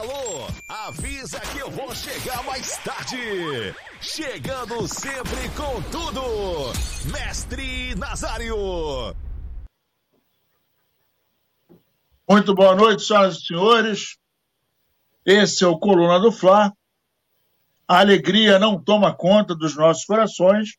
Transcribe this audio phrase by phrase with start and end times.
[0.00, 3.18] Alô, avisa que eu vou chegar mais tarde.
[4.00, 6.72] Chegando sempre com tudo.
[7.12, 8.56] Mestre Nazário.
[12.26, 14.16] Muito boa noite, senhoras e senhores.
[15.26, 16.72] Esse é o Coluna do Fla.
[17.86, 20.78] A alegria não toma conta dos nossos corações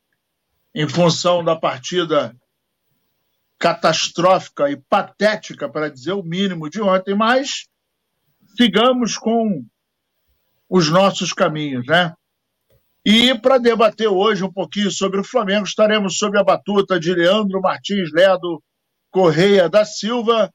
[0.74, 2.36] em função da partida
[3.60, 7.70] catastrófica e patética, para dizer o mínimo, de ontem, mas
[8.56, 9.66] sigamos com
[10.70, 12.14] os nossos caminhos, né?
[13.06, 17.60] E para debater hoje um pouquinho sobre o Flamengo, estaremos sob a batuta de Leandro
[17.60, 18.62] Martins Ledo
[19.10, 20.52] Correia da Silva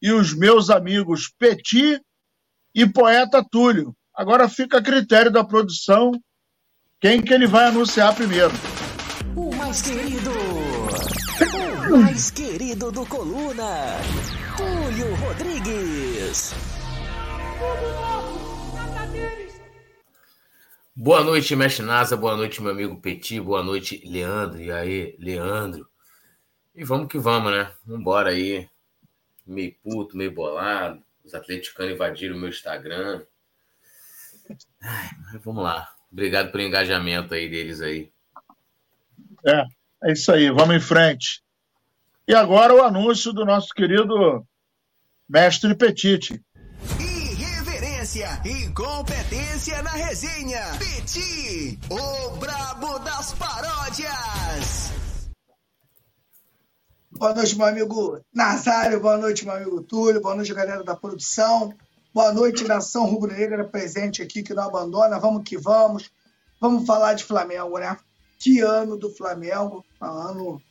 [0.00, 2.00] e os meus amigos Petit
[2.74, 3.94] e Poeta Túlio.
[4.14, 6.12] Agora fica a critério da produção
[7.00, 8.52] quem que ele vai anunciar primeiro.
[9.36, 10.30] O mais querido,
[11.92, 13.98] o mais querido do Coluna,
[14.56, 16.54] Túlio Rodrigues.
[21.00, 22.16] Boa noite, Mestre Nasa.
[22.16, 23.40] Boa noite, meu amigo Petit.
[23.40, 24.60] Boa noite, Leandro.
[24.60, 25.88] E aí, Leandro?
[26.74, 27.72] E vamos que vamos, né?
[27.86, 28.68] Vambora aí.
[29.46, 31.02] Meio puto, meio bolado.
[31.24, 33.24] Os atleticanos invadiram o meu Instagram.
[34.82, 35.88] Ai, vamos lá.
[36.10, 38.10] Obrigado pelo engajamento aí deles aí.
[39.46, 39.64] É,
[40.04, 40.50] é isso aí.
[40.50, 41.42] Vamos em frente.
[42.26, 44.44] E agora o anúncio do nosso querido
[45.28, 46.44] mestre Petite.
[48.44, 50.60] E competência na resenha.
[50.78, 54.92] Petit, o brabo das paródias.
[57.10, 59.00] Boa noite, meu amigo Nazário.
[59.00, 60.20] Boa noite, meu amigo Túlio.
[60.20, 61.74] Boa noite, galera da produção.
[62.14, 65.18] Boa noite, nação rubro-negra presente aqui que não abandona.
[65.18, 66.08] Vamos que vamos.
[66.60, 67.96] Vamos falar de Flamengo, né?
[68.38, 69.84] Que ano do Flamengo?
[70.00, 70.62] Ano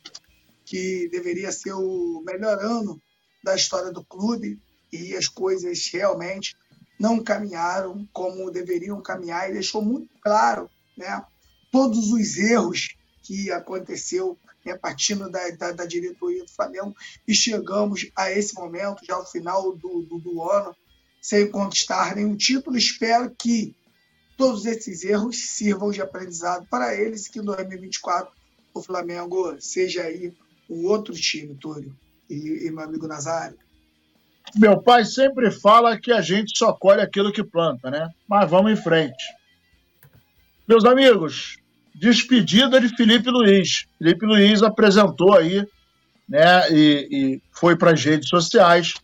[0.64, 2.98] que deveria ser o melhor ano
[3.44, 4.58] da história do clube
[4.90, 6.56] e as coisas realmente
[6.98, 11.24] não caminharam como deveriam caminhar e deixou muito claro, né?
[11.70, 16.94] Todos os erros que aconteceu né, partindo da, da, da, diretoria do Flamengo
[17.26, 20.74] e chegamos a esse momento, já ao final do, do, do ano,
[21.20, 22.76] sem conquistar nenhum título.
[22.76, 23.76] Espero que
[24.36, 28.32] todos esses erros sirvam de aprendizado para eles e que em 2024
[28.74, 30.32] o Flamengo seja aí
[30.68, 31.94] um outro time, Túlio
[32.28, 33.58] e, e meu amigo Nazário.
[34.56, 38.08] Meu pai sempre fala que a gente só colhe aquilo que planta, né?
[38.28, 39.24] Mas vamos em frente.
[40.66, 41.56] Meus amigos,
[41.94, 43.86] despedida de Felipe Luiz.
[43.98, 45.66] Felipe Luiz apresentou aí,
[46.28, 48.94] né, e, e foi para as redes sociais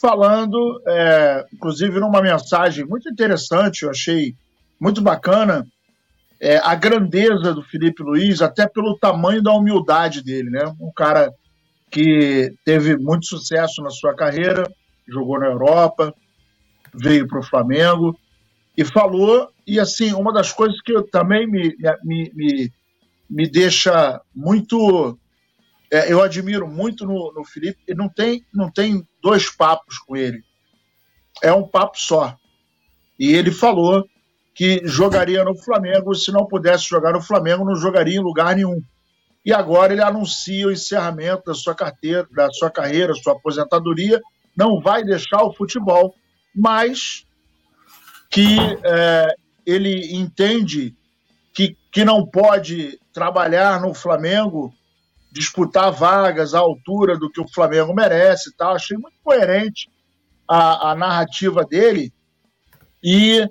[0.00, 4.34] falando, é, inclusive numa mensagem muito interessante, eu achei
[4.78, 5.66] muito bacana,
[6.40, 10.72] é, a grandeza do Felipe Luiz, até pelo tamanho da humildade dele, né?
[10.80, 11.32] Um cara
[11.90, 14.70] que teve muito sucesso na sua carreira,
[15.06, 16.14] jogou na Europa,
[16.94, 18.18] veio para o Flamengo
[18.76, 19.50] e falou.
[19.66, 22.72] E assim, uma das coisas que também me, me, me,
[23.28, 25.18] me deixa muito
[25.90, 30.16] é, eu admiro muito no, no Felipe, e não tem, não tem dois papos com
[30.16, 30.42] ele.
[31.42, 32.36] É um papo só.
[33.18, 34.06] E ele falou
[34.54, 38.82] que jogaria no Flamengo, se não pudesse jogar no Flamengo, não jogaria em lugar nenhum.
[39.48, 44.20] E agora ele anuncia o encerramento da sua carteira, da sua carreira, sua aposentadoria,
[44.54, 46.14] não vai deixar o futebol,
[46.54, 47.24] mas
[48.30, 50.94] que é, ele entende
[51.54, 54.70] que, que não pode trabalhar no Flamengo
[55.32, 58.74] disputar vagas à altura do que o Flamengo merece tal.
[58.74, 59.88] Achei muito coerente
[60.46, 62.12] a, a narrativa dele.
[63.02, 63.48] E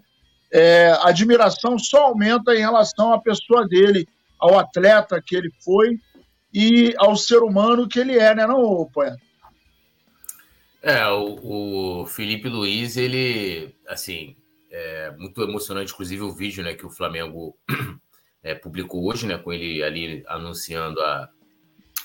[0.53, 4.07] é, a admiração só aumenta em relação à pessoa dele,
[4.39, 5.99] ao atleta que ele foi
[6.53, 9.17] e ao ser humano que ele é, né, não, poeta?
[10.81, 14.35] É, o, o Felipe Luiz, ele, assim,
[14.71, 17.57] é muito emocionante, inclusive o vídeo, né, que o Flamengo
[18.43, 21.29] é, publicou hoje, né, com ele ali anunciando a,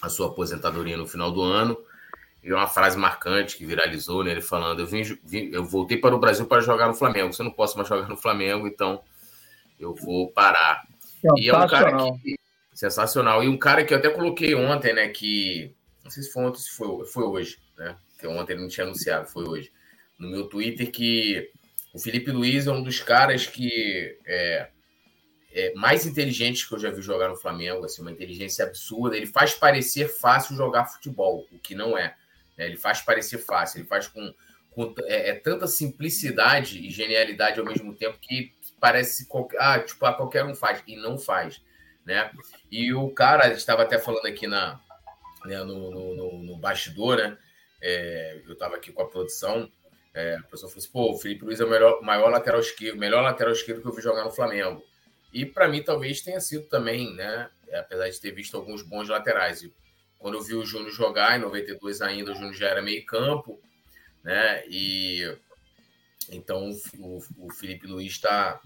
[0.03, 1.77] a sua aposentadoria no final do ano.
[2.43, 4.33] E uma frase marcante que viralizou, né?
[4.33, 7.33] Ele falando: eu, vim, vim, eu voltei para o Brasil para jogar no Flamengo.
[7.33, 9.01] Você não posso mais jogar no Flamengo, então
[9.79, 10.83] eu vou parar.
[11.37, 12.39] E é um cara que.
[12.75, 13.45] Sensacional.
[13.45, 15.09] E um cara que eu até coloquei ontem, né?
[15.09, 15.75] Que.
[16.03, 17.97] Não sei se foi ontem, se foi, foi hoje, né?
[18.19, 19.71] Que ontem ele não tinha anunciado, foi hoje.
[20.19, 21.51] No meu Twitter, que
[21.93, 24.19] o Felipe Luiz é um dos caras que.
[24.27, 24.69] É,
[25.55, 29.17] é, mais inteligentes que eu já vi jogar no Flamengo, assim, uma inteligência absurda.
[29.17, 32.17] Ele faz parecer fácil jogar futebol, o que não é.
[32.57, 32.67] Né?
[32.67, 34.35] Ele faz parecer fácil, ele faz com,
[34.71, 39.29] com é, é, tanta simplicidade e genialidade ao mesmo tempo que parece
[39.61, 41.63] ah, tipo, ah, qualquer um faz, e não faz.
[42.05, 42.33] Né?
[42.69, 44.81] E o cara, estava até falando aqui na,
[45.45, 47.39] né, no, no, no, no bastidor, né?
[47.81, 49.71] É, eu estava aqui com a produção,
[50.13, 52.99] É, a pessoa falou assim, pô, o Felipe Luiz é o melhor, maior lateral esquerdo,
[52.99, 54.85] melhor lateral esquerdo que eu vi jogar no Flamengo.
[55.33, 57.49] E para mim talvez tenha sido também, né?
[57.69, 59.63] É, apesar de ter visto alguns bons laterais.
[59.63, 59.73] E
[60.19, 63.61] quando eu vi o Júnior jogar, em 92 ainda, o Júnior já era meio campo,
[64.25, 64.65] né?
[64.67, 65.39] E
[66.31, 68.61] então o, o Felipe Luiz está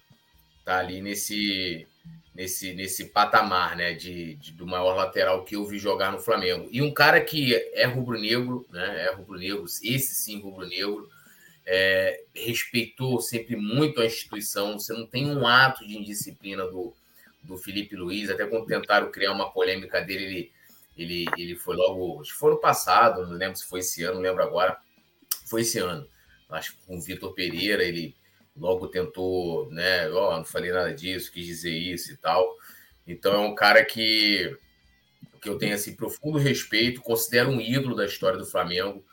[0.67, 1.87] tá ali nesse,
[2.35, 3.95] nesse, nesse patamar, né?
[3.95, 6.69] De, de, do maior lateral que eu vi jogar no Flamengo.
[6.73, 9.07] E um cara que é rubro-negro, né?
[9.07, 11.09] É rubro-negro, esse sim rubro-negro,
[11.65, 14.77] é, respeitou sempre muito a instituição.
[14.77, 16.93] Você não tem um ato de indisciplina do,
[17.45, 18.29] do Felipe Luiz.
[18.29, 20.53] Até quando tentaram criar uma polêmica dele, ele,
[20.99, 22.21] ele, ele foi logo.
[22.21, 24.77] Acho que foi no passado, não lembro se foi esse ano, não lembro agora.
[25.45, 26.09] Foi esse ano.
[26.51, 28.17] Acho que com o Vitor Pereira, ele
[28.57, 30.09] logo tentou, né?
[30.11, 32.57] Ó, oh, não falei nada disso, quis dizer isso e tal.
[33.07, 34.57] Então é um cara que,
[35.41, 39.05] que eu tenho assim, profundo respeito, considero um ídolo da história do Flamengo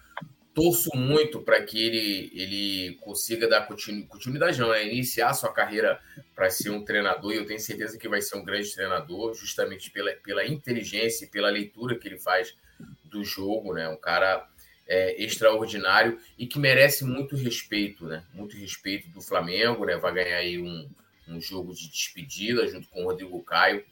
[0.53, 3.67] torço muito para que ele, ele consiga dar
[4.07, 5.99] continuidade, não, é iniciar sua carreira
[6.35, 9.89] para ser um treinador, e eu tenho certeza que vai ser um grande treinador, justamente
[9.89, 12.55] pela, pela inteligência e pela leitura que ele faz
[13.03, 13.87] do jogo, né?
[13.89, 14.47] Um cara
[14.87, 18.23] é, extraordinário e que merece muito respeito, né?
[18.33, 19.97] Muito respeito do Flamengo, né?
[19.97, 20.89] Vai ganhar aí um,
[21.27, 23.83] um jogo de despedida junto com o Rodrigo Caio.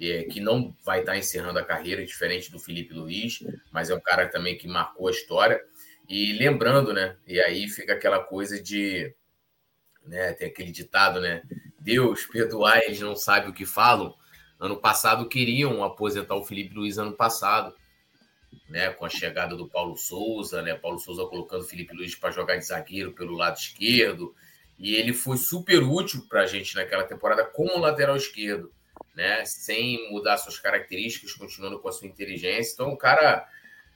[0.00, 3.38] É, que não vai estar encerrando a carreira, diferente do Felipe Luiz,
[3.70, 5.62] mas é um cara também que marcou a história.
[6.08, 7.16] E lembrando, né?
[7.24, 9.14] E aí fica aquela coisa de.
[10.04, 11.42] Né, tem aquele ditado, né?
[11.78, 14.14] Deus, perdoar, eles não sabem o que falam.
[14.58, 17.74] Ano passado queriam aposentar o Felipe Luiz ano passado,
[18.68, 18.90] né?
[18.90, 20.74] Com a chegada do Paulo Souza, né?
[20.74, 24.34] Paulo Souza colocando Felipe Luiz para jogar de zagueiro pelo lado esquerdo.
[24.78, 28.72] E ele foi super útil para a gente naquela temporada como lateral esquerdo,
[29.14, 29.44] né?
[29.44, 32.72] Sem mudar suas características, continuando com a sua inteligência.
[32.74, 33.46] Então, o cara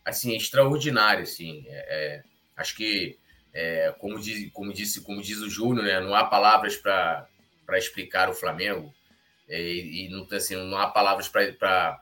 [0.06, 1.64] assim, extraordinário, assim.
[1.66, 2.22] É, é,
[2.56, 3.18] acho que,
[3.52, 7.28] é, como, diz, como, disse, como diz o Júnior, né, não há palavras para
[7.72, 8.94] explicar o Flamengo
[9.48, 12.00] é, e, não, assim, não há palavras para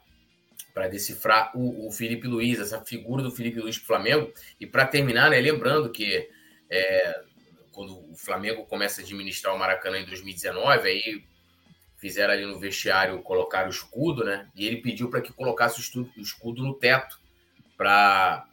[0.88, 4.32] decifrar o, o, Felipe Luiz, essa figura do Felipe Luiz para o Flamengo.
[4.58, 6.28] E para terminar, né, lembrando que
[6.68, 7.22] é,
[7.70, 11.24] quando o Flamengo começa a administrar o Maracanã em 2019, aí
[11.96, 14.48] fizeram ali no vestiário colocar o escudo, né?
[14.54, 17.18] E ele pediu para que colocasse o escudo no teto
[17.76, 18.46] para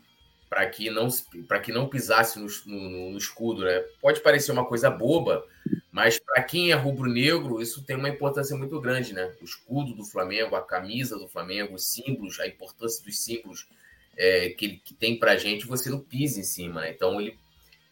[0.50, 1.08] para que não
[1.48, 3.80] para que não pisasse no, no, no, escudo, né?
[4.02, 5.46] Pode parecer uma coisa boba,
[5.92, 9.36] mas para quem é rubro-negro isso tem uma importância muito grande, né?
[9.42, 13.68] O escudo do Flamengo, a camisa do Flamengo, os símbolos, a importância dos símbolos
[14.18, 16.92] é, que, que tem para gente, você não pisa em cima, né?
[16.92, 17.38] Então ele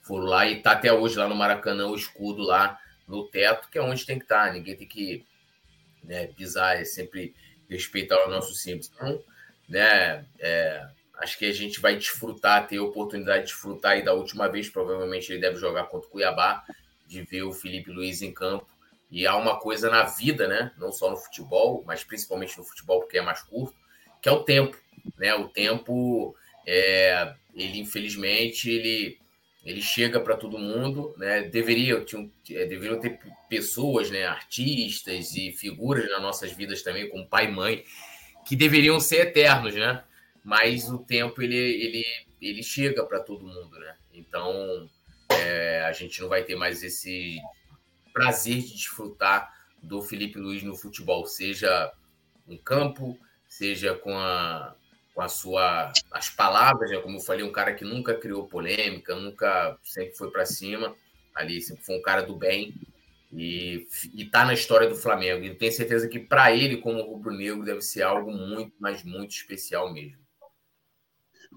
[0.02, 3.78] foram lá e tá até hoje lá no Maracanã o escudo lá no teto, que
[3.78, 4.48] é onde tem que estar.
[4.48, 4.54] Tá.
[4.54, 5.26] Ninguém tem que
[6.04, 7.36] né, pisar, é sempre
[7.70, 8.92] respeitar os nossos símbolos.
[8.96, 9.22] Então,
[9.68, 10.26] né?
[10.40, 10.88] É,
[11.20, 14.70] Acho que a gente vai desfrutar, ter a oportunidade de desfrutar e da última vez,
[14.70, 16.64] provavelmente ele deve jogar contra o Cuiabá,
[17.10, 18.68] de ver o Felipe Luiz em campo.
[19.10, 20.72] E há uma coisa na vida, né?
[20.78, 23.76] Não só no futebol, mas principalmente no futebol, porque é mais curto,
[24.22, 24.78] que é o tempo.
[25.18, 25.34] Né?
[25.34, 26.36] O tempo,
[26.66, 29.20] é, ele infelizmente, ele,
[29.66, 31.16] ele chega para todo mundo.
[31.18, 31.42] Né?
[31.42, 33.20] Deveria, tinha, é, deveriam ter
[33.50, 34.28] pessoas, né?
[34.28, 37.84] artistas e figuras nas nossas vidas também, como pai e mãe,
[38.46, 40.04] que deveriam ser eternos, né?
[40.44, 42.06] mas o tempo ele, ele,
[42.40, 43.96] ele chega para todo mundo, né?
[44.14, 44.90] Então
[45.40, 47.40] é, a gente não vai ter mais esse
[48.14, 51.92] prazer de desfrutar do Felipe Luiz no futebol, seja
[52.48, 53.18] em campo,
[53.48, 54.76] seja com a,
[55.14, 56.98] com a sua as palavras, né?
[56.98, 60.96] como eu falei, um cara que nunca criou polêmica, nunca sempre foi para cima,
[61.34, 62.74] ali sempre foi um cara do bem
[63.32, 65.44] e, está na história do Flamengo.
[65.46, 69.94] E tenho certeza que para ele, como rubro-negro, deve ser algo muito, mas muito especial
[69.94, 70.18] mesmo.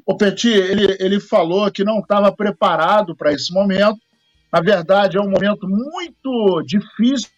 [0.07, 3.99] O Petit, ele, ele falou que não estava preparado para esse momento.
[4.53, 7.31] Na verdade, é um momento muito difícil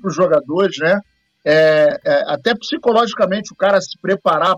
[0.00, 1.00] para os jogadores, né?
[1.44, 4.56] É, é, até psicologicamente, o cara se preparar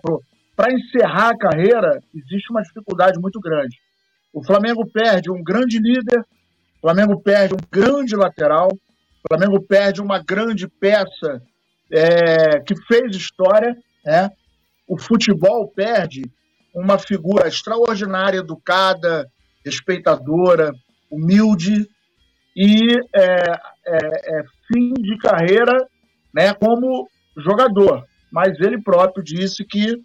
[0.55, 3.79] para encerrar a carreira, existe uma dificuldade muito grande.
[4.33, 10.03] O Flamengo perde um grande líder, o Flamengo perde um grande lateral, o Flamengo perde
[10.03, 11.43] uma grande peça
[11.91, 14.31] é, que fez história, né?
[14.87, 16.23] O futebol perde
[16.75, 19.31] uma figura extraordinária, educada,
[19.64, 20.73] respeitadora,
[21.11, 21.88] humilde
[22.57, 23.52] e é,
[23.87, 25.87] é, é, fim de carreira
[26.33, 28.04] né, como jogador.
[28.31, 30.02] Mas ele próprio disse que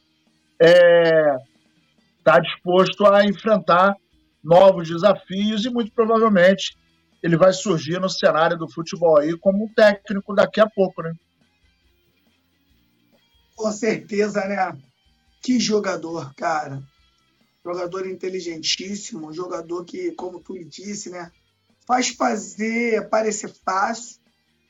[2.20, 3.96] está é, disposto a enfrentar
[4.44, 6.78] novos desafios e muito provavelmente
[7.22, 11.14] ele vai surgir no cenário do futebol aí como um técnico daqui a pouco, né?
[13.56, 14.78] Com certeza, né?
[15.42, 16.82] Que jogador, cara.
[17.64, 21.32] Jogador inteligentíssimo, jogador que, como tu disse, né?
[21.90, 24.20] faz fazer parecer fácil.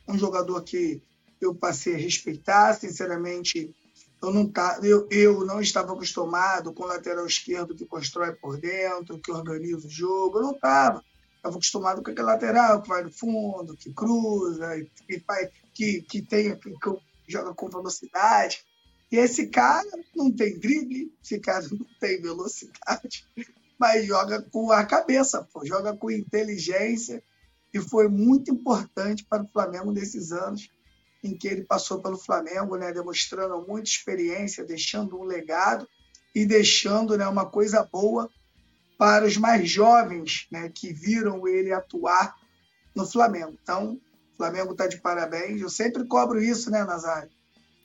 [0.08, 1.04] Um jogador que
[1.42, 3.76] eu passei a respeitar, sinceramente,
[4.22, 8.58] eu não, tá, eu, eu não estava acostumado com o lateral esquerdo que constrói por
[8.58, 11.04] dentro, que organiza o jogo, eu não estava.
[11.36, 14.70] Estava acostumado com aquele lateral que vai no fundo, que cruza,
[15.06, 15.22] que,
[15.74, 16.74] que, que, tem, que
[17.28, 18.64] joga com velocidade.
[19.12, 23.26] E esse cara não tem drible, esse cara não tem velocidade,
[23.78, 27.24] mas joga com a cabeça, pô, joga com inteligência
[27.74, 30.70] e foi muito importante para o Flamengo nesses anos
[31.24, 35.88] em que ele passou pelo Flamengo, né, demonstrando muita experiência, deixando um legado
[36.34, 38.30] e deixando né, uma coisa boa
[38.98, 42.36] para os mais jovens né, que viram ele atuar
[42.96, 43.58] no Flamengo.
[43.62, 43.94] Então,
[44.34, 45.62] o Flamengo está de parabéns.
[45.62, 47.30] Eu sempre cobro isso, né, Nazário?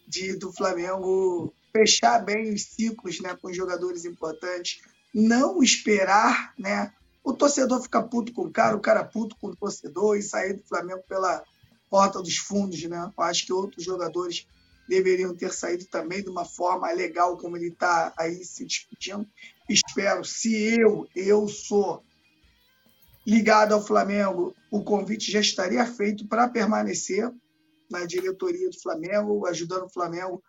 [0.06, 4.80] De, do Flamengo fechar bem os ciclos né, com jogadores importantes,
[5.12, 6.92] não esperar né,
[7.22, 10.54] o torcedor ficar puto com o cara, o cara puto com o torcedor e sair
[10.54, 11.42] do Flamengo pela
[11.90, 13.10] porta dos fundos, né?
[13.16, 14.46] Eu acho que outros jogadores
[14.88, 19.26] deveriam ter saído também de uma forma legal, como ele está aí se despedindo.
[19.68, 22.04] Espero, se eu, eu sou
[23.26, 27.32] ligado ao Flamengo, o convite já estaria feito para permanecer
[27.98, 30.42] na diretoria do Flamengo, ajudando o Flamengo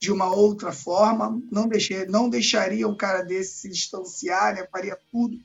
[0.00, 1.40] de uma outra forma.
[1.50, 4.66] Não, deixei, não deixaria um cara desse se distanciar, né?
[4.70, 5.36] faria tudo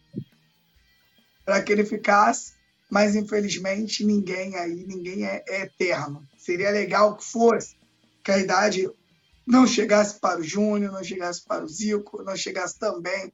[1.45, 6.27] para que ele ficasse mas infelizmente ninguém aí, ninguém é, é eterno.
[6.37, 7.77] Seria legal que fosse,
[8.23, 8.89] que a idade
[9.45, 13.31] não chegasse para o Júnior, não chegasse para o Zico, não chegasse também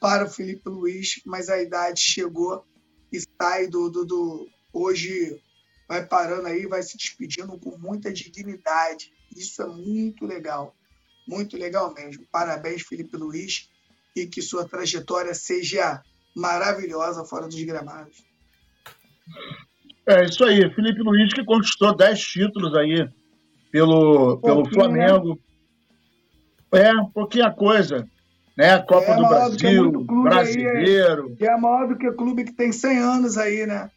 [0.00, 2.64] para o Felipe Luiz, mas a idade chegou
[3.12, 5.40] e sai do, do, do hoje
[5.88, 9.12] vai parando aí, vai se despedindo com muita dignidade.
[9.36, 10.74] Isso é muito legal,
[11.26, 12.24] muito legal mesmo.
[12.30, 13.68] Parabéns, Felipe Luiz,
[14.14, 16.02] e que sua trajetória seja
[16.34, 18.24] maravilhosa fora dos gramados.
[20.06, 23.08] É isso aí, Felipe Luiz que conquistou 10 títulos aí
[23.70, 25.38] pelo, pelo Flamengo.
[26.70, 28.06] É, pouquinha coisa.
[28.56, 28.78] Né?
[28.80, 31.36] Copa é do Brasil, brasileiro.
[31.40, 33.90] Aí, é, é maior do que o clube que tem 100 anos aí, né?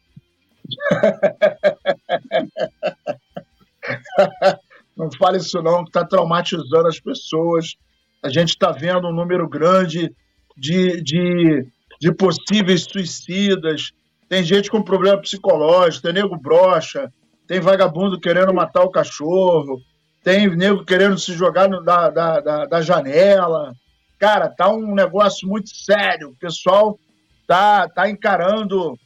[4.96, 7.76] não fale isso não, que está traumatizando as pessoas.
[8.22, 10.14] A gente está vendo um número grande
[10.56, 11.66] de, de,
[12.00, 13.92] de possíveis suicidas,
[14.28, 17.10] tem gente com problema psicológico, tem nego brocha,
[17.46, 19.80] tem vagabundo querendo matar o cachorro,
[20.22, 23.72] tem nego querendo se jogar no, da, da, da, da, janela.
[24.18, 26.30] Cara, tá um negócio muito sério.
[26.30, 26.98] O pessoal
[27.46, 28.98] tá, tá encarando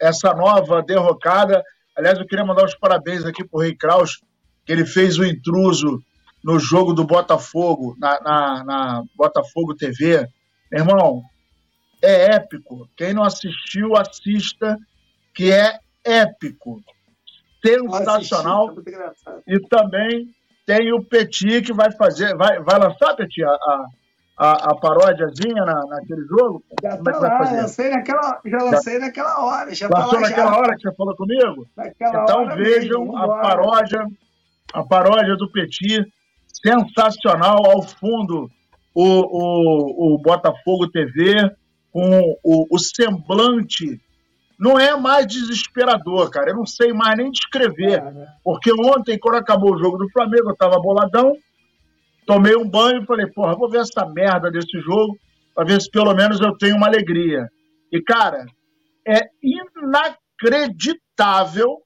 [0.00, 1.62] essa nova derrocada.
[1.96, 4.20] Aliás, eu queria mandar os parabéns aqui pro Rei Kraus,
[4.64, 6.02] que ele fez o intruso
[6.44, 10.28] no jogo do Botafogo, na, na, na Botafogo TV.
[10.70, 11.22] Meu irmão,
[12.02, 12.88] é épico.
[12.96, 14.78] Quem não assistiu, assista,
[15.34, 16.80] que é épico.
[17.64, 18.74] Sensacional.
[19.46, 20.28] e também
[20.64, 23.86] tem o Petit que vai fazer, vai, vai lançar, Petit, a, a,
[24.44, 26.62] a paródiazinha na, naquele jogo?
[26.82, 27.56] Já Como é tá lá, vai fazer?
[27.62, 29.74] lancei naquela, já lancei já, naquela hora.
[29.74, 30.58] Já Lançou tá naquela já.
[30.58, 31.66] hora que você falou comigo?
[31.76, 34.06] Naquela então vejam mesmo, a paródia,
[34.74, 36.04] a paródia do Petit,
[36.46, 38.50] sensacional, ao fundo
[38.94, 41.50] o, o, o Botafogo TV,
[41.90, 44.00] com o, o semblante
[44.58, 46.50] não é mais desesperador, cara.
[46.50, 47.98] Eu não sei mais nem descrever.
[47.98, 48.26] É, né?
[48.42, 51.32] Porque ontem, quando acabou o jogo do Flamengo, eu tava boladão,
[52.26, 55.16] tomei um banho e falei, porra, vou ver essa merda desse jogo,
[55.54, 57.48] pra ver se pelo menos eu tenho uma alegria.
[57.90, 58.44] E, cara,
[59.06, 61.82] é inacreditável.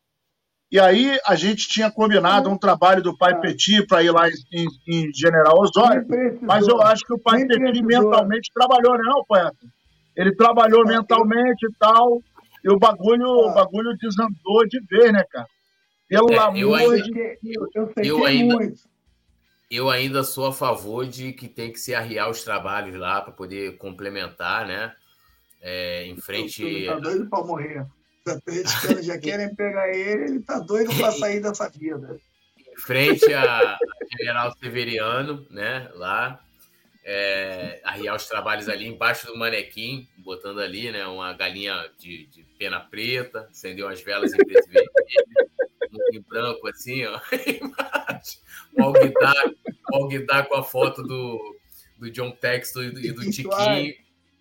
[0.73, 3.37] E aí a gente tinha combinado um trabalho do Pai é.
[3.37, 6.07] Petit para ir lá em, em General Osório,
[6.43, 9.67] mas eu acho que o Pai Petit mentalmente trabalhou, né, não, poeta?
[10.17, 12.23] Ele trabalhou mentalmente e tal,
[12.65, 15.47] e o bagulho, o bagulho desandou de ver, né, cara?
[16.09, 17.69] Pelo é, amor ainda, de Deus.
[17.75, 18.81] Eu, eu ainda, muito.
[19.71, 23.33] Eu ainda sou a favor de que tem que se arriar os trabalhos lá para
[23.33, 24.95] poder complementar, né?
[25.61, 26.65] É, em frente.
[26.65, 27.87] Ele tá doido para morrer.
[28.27, 32.19] Os atleticos já querem pegar ele, ele tá doido para sair dessa vida.
[32.59, 33.79] Em frente a,
[34.19, 35.89] General Severiano, né?
[35.95, 36.41] Lá
[37.05, 42.45] é, arriar os trabalhos ali embaixo do manequim, botando ali né, uma galinha de, de
[42.59, 44.91] pena preta, acendeu umas velas em preto vermelho,
[46.13, 47.21] em branco assim, ó.
[48.77, 49.35] O Alguidar,
[49.93, 51.57] o Alguidar com a foto do,
[51.99, 53.95] do John Texton e do, e do Tiquinho,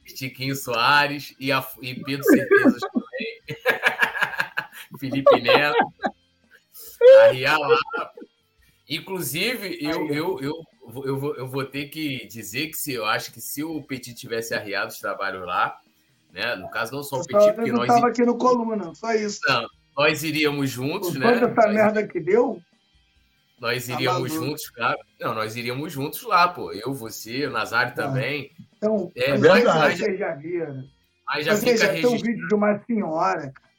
[0.05, 3.39] Tiquinho Soares e, a, e Pedro Certezas também.
[4.99, 5.93] Felipe Neto.
[7.23, 7.77] Arriar lá.
[8.87, 10.63] Inclusive, eu, eu, eu
[11.05, 14.13] eu vou, eu vou ter que dizer que se eu acho que se o Petit
[14.13, 15.79] tivesse arriado os trabalhos lá,
[16.31, 16.55] né?
[16.55, 17.87] No caso, não só o Petit, porque nós.
[17.87, 19.39] estava aqui no coluna, só isso.
[19.47, 19.67] Não,
[19.99, 21.33] nós iríamos juntos, né?
[21.33, 21.73] Toda essa nós...
[21.73, 22.61] merda que deu.
[23.59, 24.97] Nós tá iríamos tá juntos, cara.
[25.19, 26.71] Não, nós iríamos juntos lá, pô.
[26.71, 27.95] Eu, você, o Nazário ah.
[27.95, 28.49] também.
[28.77, 30.85] Então, é, mas, vocês já viram.
[31.27, 33.69] Mas já Você já tem um vídeo de uma senhora, cara.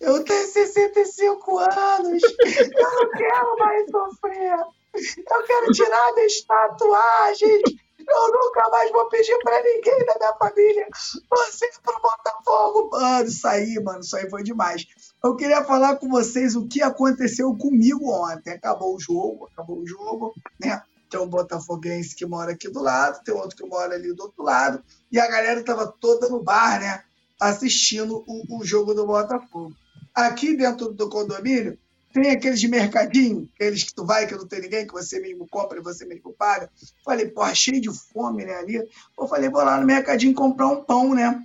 [0.00, 4.52] Eu tenho 65 anos, eu não quero mais sofrer.
[4.94, 7.62] Eu quero tirar minhas tatuagens.
[7.98, 10.86] Eu nunca mais vou pedir pra ninguém da minha família
[11.28, 12.88] você pro Botafogo.
[12.92, 14.86] Mano, isso aí, mano, isso aí foi demais.
[15.26, 18.52] Eu queria falar com vocês o que aconteceu comigo ontem.
[18.52, 20.80] Acabou o jogo, acabou o jogo, né?
[21.10, 24.44] Tem um botafoguense que mora aqui do lado, tem outro que mora ali do outro
[24.44, 27.02] lado, e a galera estava toda no bar, né?
[27.40, 29.74] Assistindo o, o jogo do Botafogo.
[30.14, 31.76] Aqui dentro do condomínio,
[32.12, 35.46] tem aqueles de mercadinho, aqueles que tu vai, que não tem ninguém, que você mesmo
[35.48, 36.70] compra e você mesmo paga.
[37.04, 38.76] Falei, porra, cheio de fome, né, ali.
[38.76, 41.42] Eu falei, vou lá no mercadinho comprar um pão, né?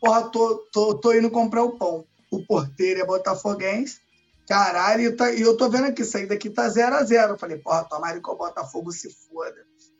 [0.00, 2.06] Porra, tô, tô, tô indo comprar o pão.
[2.34, 4.00] O porteiro é botafoguense,
[4.46, 7.30] Caralho, tá, e eu tô vendo aqui, isso aí daqui tá 0x0.
[7.30, 9.56] Eu falei, porra, tomara que o Botafogo se foda.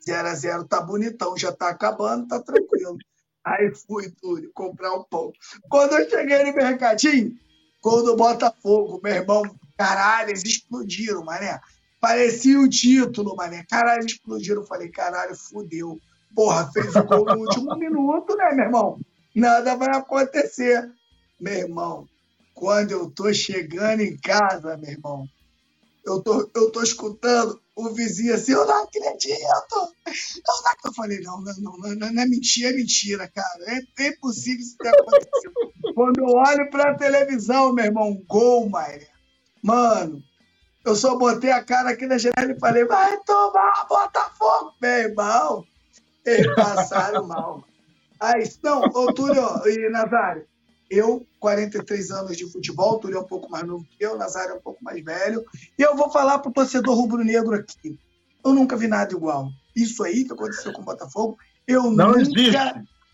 [0.07, 2.97] 0x0 tá bonitão, já tá acabando, tá tranquilo.
[3.43, 5.31] Aí fui, Túlio, comprar o pão.
[5.67, 7.35] Quando eu cheguei no mercadinho,
[7.81, 9.43] gol do Botafogo, meu irmão,
[9.77, 11.59] caralho, eles explodiram, mané.
[11.99, 13.65] Parecia o título, mané.
[13.67, 14.61] Caralho, explodiram.
[14.61, 15.99] Eu falei, caralho, fudeu.
[16.35, 18.99] Porra, fez o gol no último minuto, né, meu irmão?
[19.33, 20.91] Nada vai acontecer.
[21.39, 22.07] Meu irmão,
[22.55, 25.27] quando eu tô chegando em casa, meu irmão,
[26.05, 29.25] eu tô, eu tô escutando o vizinho assim, eu não acredito.
[29.25, 33.65] Eu, não, eu falei, não, não, não, não, não é mentira, é mentira, cara.
[33.67, 35.53] É, é impossível isso ter acontecido.
[35.93, 39.07] Quando eu olho pra televisão, meu irmão, gol, Maia.
[39.61, 40.23] Mano,
[40.85, 45.65] eu só botei a cara aqui na janela e falei, vai tomar Botafogo, meu irmão.
[46.25, 47.63] Eles passaram mal.
[48.19, 50.47] Aí, não, ô Túlio e Nazário,
[50.89, 54.55] eu, 43 anos de futebol, Túlio é um pouco mais novo que eu, Nazário é
[54.55, 55.43] um pouco mais velho.
[55.77, 57.99] E eu vou falar para o torcedor rubro-negro aqui.
[58.43, 59.49] Eu nunca vi nada igual.
[59.75, 62.57] Isso aí que aconteceu com o Botafogo, eu Não nunca existe.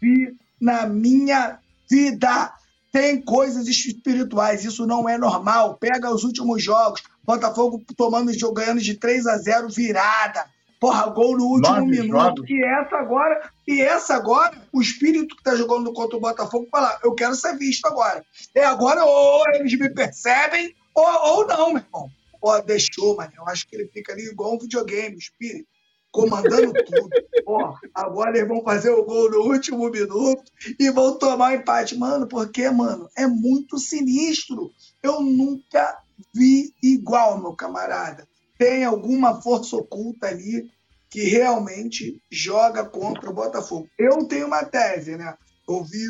[0.01, 2.53] vi na minha vida.
[2.91, 5.77] Tem coisas espirituais, isso não é normal.
[5.77, 10.45] Pega os últimos jogos, Botafogo tomando, ganhando de 3 a 0 virada.
[10.81, 12.37] Porra, gol no último Nove minuto.
[12.37, 12.49] Jogos.
[12.49, 16.99] E essa agora, e essa agora, o espírito que tá jogando contra o Botafogo fala,
[17.03, 18.25] eu quero ser visto agora.
[18.55, 22.09] É agora ou eles me percebem ou, ou não, meu irmão.
[22.41, 23.31] Pô, deixou, mano.
[23.37, 25.67] Eu acho que ele fica ali igual um videogame, o espírito,
[26.09, 27.09] comandando tudo.
[27.45, 31.95] Pô, agora eles vão fazer o gol no último minuto e vão tomar empate.
[31.95, 34.71] Mano, porque, mano, é muito sinistro.
[35.03, 35.95] Eu nunca
[36.33, 38.27] vi igual, meu camarada
[38.61, 40.69] tem alguma força oculta ali
[41.09, 43.89] que realmente joga contra o Botafogo.
[43.97, 45.35] Eu tenho uma tese, né?
[45.67, 46.07] Eu vi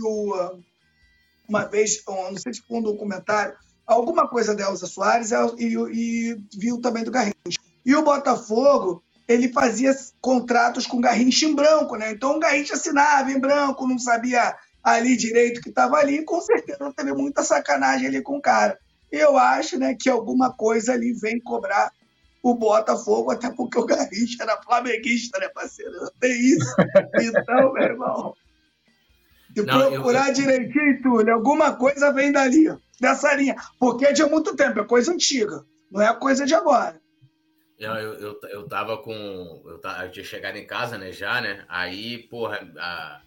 [1.48, 3.56] uma vez, não sei se foi um documentário,
[3.88, 7.62] alguma coisa da Elza Soares e, e viu também do Garrincha.
[7.86, 12.12] E o Botafogo, ele fazia contratos com Garrincha em branco, né?
[12.12, 16.42] Então o Garrincha assinava em branco, não sabia ali direito que estava ali, e com
[16.42, 18.78] certeza teve muita sacanagem ali com o cara.
[19.10, 21.94] Eu acho né, que alguma coisa ali vem cobrar
[22.44, 26.12] o Botafogo, até porque o Garrincha era flamenguista, né, parceiro?
[26.20, 26.76] Tem isso.
[27.20, 28.34] Então, meu irmão,
[29.56, 30.34] se Não, procurar eu...
[30.34, 32.68] direitinho, Túlio, alguma coisa vem dali,
[33.00, 33.56] dessa linha.
[33.80, 37.00] Porque é de muito tempo, é coisa antiga, não é coisa de agora.
[37.78, 39.64] Eu, eu, eu, eu tava com.
[39.66, 41.66] Eu, tava, eu tinha chegado em casa, né, já, né?
[41.68, 43.22] Aí, porra, a,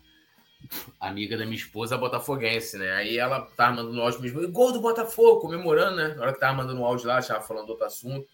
[1.01, 2.93] a amiga da minha esposa, a botafoguense, né?
[2.93, 6.15] Aí ela tava mandando áudio mesmo, gol do Botafogo, comemorando, né?
[6.15, 8.27] Na hora que tava mandando o áudio lá, tava falando outro assunto.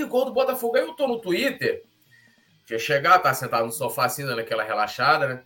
[0.00, 0.76] O gol do Botafogo.
[0.76, 1.82] Aí eu tô no Twitter.
[2.64, 5.42] Tinha chegar, tá sentado no sofá assim, dando aquela relaxada, né?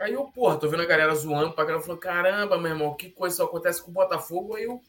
[0.00, 1.84] Aí eu, porra, tô vendo a galera zoando pra caramba.
[1.84, 4.56] Falando, caramba, meu irmão, que coisa só acontece com o Botafogo.
[4.56, 4.80] Aí eu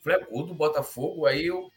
[0.00, 1.26] falei, é gol do Botafogo.
[1.26, 1.70] Aí eu.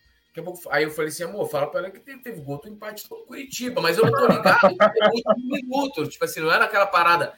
[0.70, 3.16] Aí eu falei assim, amor, fala pra ela que teve, teve gol do empate do
[3.26, 4.60] Curitiba, mas eu não tô ligado,
[4.94, 6.08] teve último minuto.
[6.08, 7.34] Tipo assim, não era aquela parada,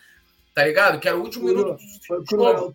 [0.53, 0.99] tá ligado?
[0.99, 1.77] Que era o último minuto.
[2.08, 2.73] Foi cruel,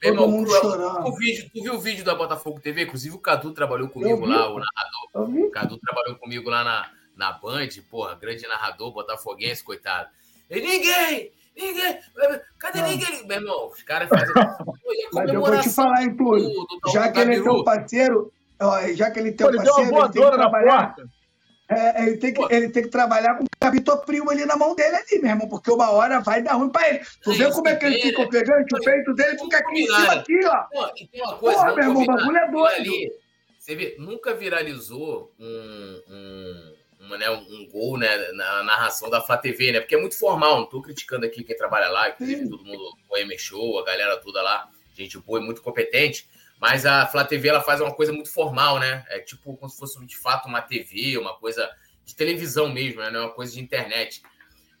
[0.00, 0.16] Túlio.
[0.16, 1.08] Todo irmão, mundo tu, chorando.
[1.08, 2.82] O vídeo, tu viu o vídeo da Botafogo TV?
[2.82, 5.46] Inclusive o Cadu trabalhou comigo lá, o narrador.
[5.46, 10.08] O Cadu trabalhou comigo lá na, na Band, porra, grande narrador, botafoguense, coitado.
[10.50, 11.98] E ninguém, ninguém,
[12.58, 12.88] cadê não.
[12.88, 13.26] ninguém?
[13.26, 14.34] Meu irmão, os caras fazem.
[15.12, 16.68] Mas eu vou te falar, tudo.
[16.92, 18.32] Já que ele é teu parceiro,
[18.94, 20.94] já que ele é teu parceiro, ele tem que trabalhar.
[21.68, 24.96] É, ele, tem que, ele tem que trabalhar com o capitopril ali na mão dele
[24.96, 27.00] ali, meu irmão, porque uma hora vai dar ruim pra ele.
[27.22, 28.74] Tu vê como é que ele fica ofegante?
[28.74, 30.62] O peito dele fica aqui em cima, aqui, ó.
[30.64, 32.74] Pô, e tem uma coisa, Pô, meu irmão, o bagulho é doido.
[32.74, 33.12] Ali,
[33.58, 39.36] você vê, nunca viralizou um, um, uma, né, um gol né, na narração da Flá
[39.36, 39.80] TV, né?
[39.80, 43.16] Porque é muito formal, não estou criticando aqui quem trabalha lá, inclusive todo mundo, o
[43.16, 46.28] M Show, a galera toda lá, gente boa e muito competente.
[46.60, 49.04] Mas a Flá TV ela faz uma coisa muito formal, né?
[49.08, 51.70] É tipo como se fosse de fato uma TV, uma coisa
[52.04, 53.10] de televisão mesmo, né?
[53.10, 54.22] Não é uma coisa de internet.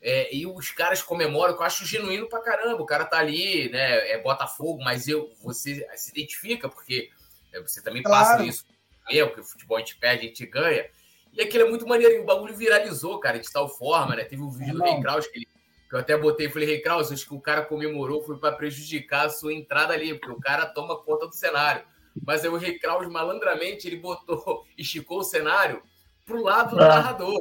[0.00, 2.82] É, e os caras comemoram, que eu acho genuíno pra caramba.
[2.82, 4.08] O cara tá ali, né?
[4.10, 7.10] É Botafogo, mas eu, você se identifica, porque
[7.52, 8.24] é, você também claro.
[8.24, 8.64] passa isso.
[9.10, 10.86] Eu, que o futebol a gente perde, a gente ganha.
[11.32, 12.14] E aquilo é muito maneiro.
[12.14, 14.24] E o bagulho viralizou, cara, de tal forma, né?
[14.24, 15.48] Teve um vídeo é do Rei Kraus que, ele,
[15.92, 19.26] eu até botei e falei, Rei Kraus, acho que o cara comemorou foi para prejudicar
[19.26, 21.84] a sua entrada ali, porque o cara toma conta do cenário.
[22.24, 25.82] Mas aí o Rei Kraus, malandramente, ele botou, esticou o cenário
[26.24, 26.88] pro lado do é.
[26.88, 27.40] narrador,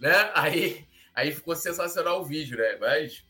[0.00, 0.30] né?
[0.34, 2.76] Aí, aí ficou sensacional o vídeo, né?
[2.80, 3.24] Mas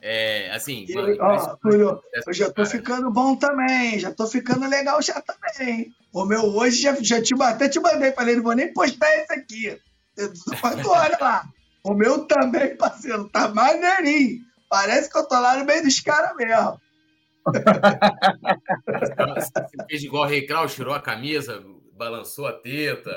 [0.00, 0.84] é, assim.
[0.88, 5.22] E, mano, ó, Túlio, eu já tô ficando bom também, já tô ficando legal já
[5.22, 5.94] também.
[6.12, 9.32] O meu hoje já, já te, até te mandei, falei, não vou nem postar esse
[9.32, 9.80] aqui.
[10.16, 11.44] Tu olha lá.
[11.84, 14.40] O meu também, parceiro, tá maneirinho.
[14.68, 16.80] Parece que eu tô lá no meio dos caras mesmo.
[19.36, 21.62] Você fez igual o Rei Kraus, tirou a camisa,
[21.94, 23.12] balançou a teta.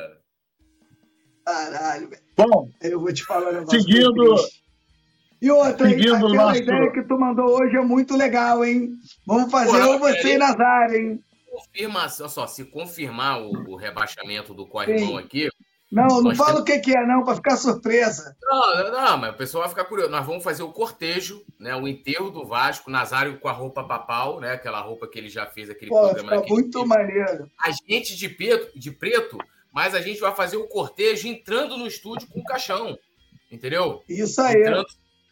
[1.45, 2.23] Caralho, velho.
[2.35, 3.79] Bom, eu vou te falar um negócio.
[3.79, 4.35] Seguindo,
[5.41, 6.61] e outra, Seguindo aquela nosso...
[6.61, 8.93] ideia que tu mandou hoje é muito legal, hein?
[9.27, 11.19] Vamos fazer Pô, você e Nazar, hein?
[11.51, 15.47] Confirmação, só, se confirmar o, o rebaixamento do Corrimão aqui.
[15.95, 16.61] Não, não fala temos...
[16.61, 18.35] o que, que é, não, para ficar surpresa.
[18.43, 20.11] Não, não, mas o pessoal vai ficar curioso.
[20.11, 21.73] Nós vamos fazer o cortejo, né?
[21.73, 24.51] O enterro do Vasco, Nazário com a roupa papal, né?
[24.51, 26.41] Aquela roupa que ele já fez aquele Pô, programa.
[26.41, 26.85] Fica muito tempo.
[26.85, 27.49] maneiro.
[27.57, 29.37] A gente de preto, de preto,
[29.71, 32.97] mas a gente vai fazer o cortejo entrando no estúdio com o caixão.
[33.49, 34.03] Entendeu?
[34.09, 34.59] Isso aí.
[34.59, 34.87] Entrando,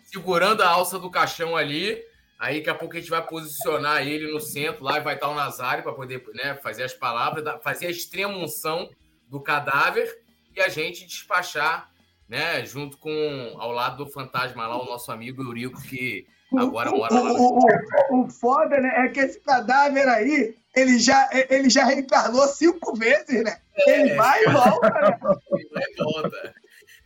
[0.05, 2.01] segurando a alça do caixão ali.
[2.39, 5.29] Aí daqui a pouco a gente vai posicionar ele no centro lá e vai estar
[5.29, 8.89] o Nazário para poder né, fazer as palavras, fazer a extrema unção
[9.29, 10.22] do cadáver
[10.55, 11.89] e a gente despachar,
[12.27, 17.13] né, junto com ao lado do fantasma lá, o nosso amigo Eurico, que agora mora
[17.13, 17.33] lá.
[17.33, 22.47] O, o, o, foda, né, é que esse cadáver aí, ele já, ele já reencarnou
[22.47, 23.57] cinco vezes, né?
[23.87, 25.19] É, ele vai e volta, né?
[25.51, 26.53] Ele vai e volta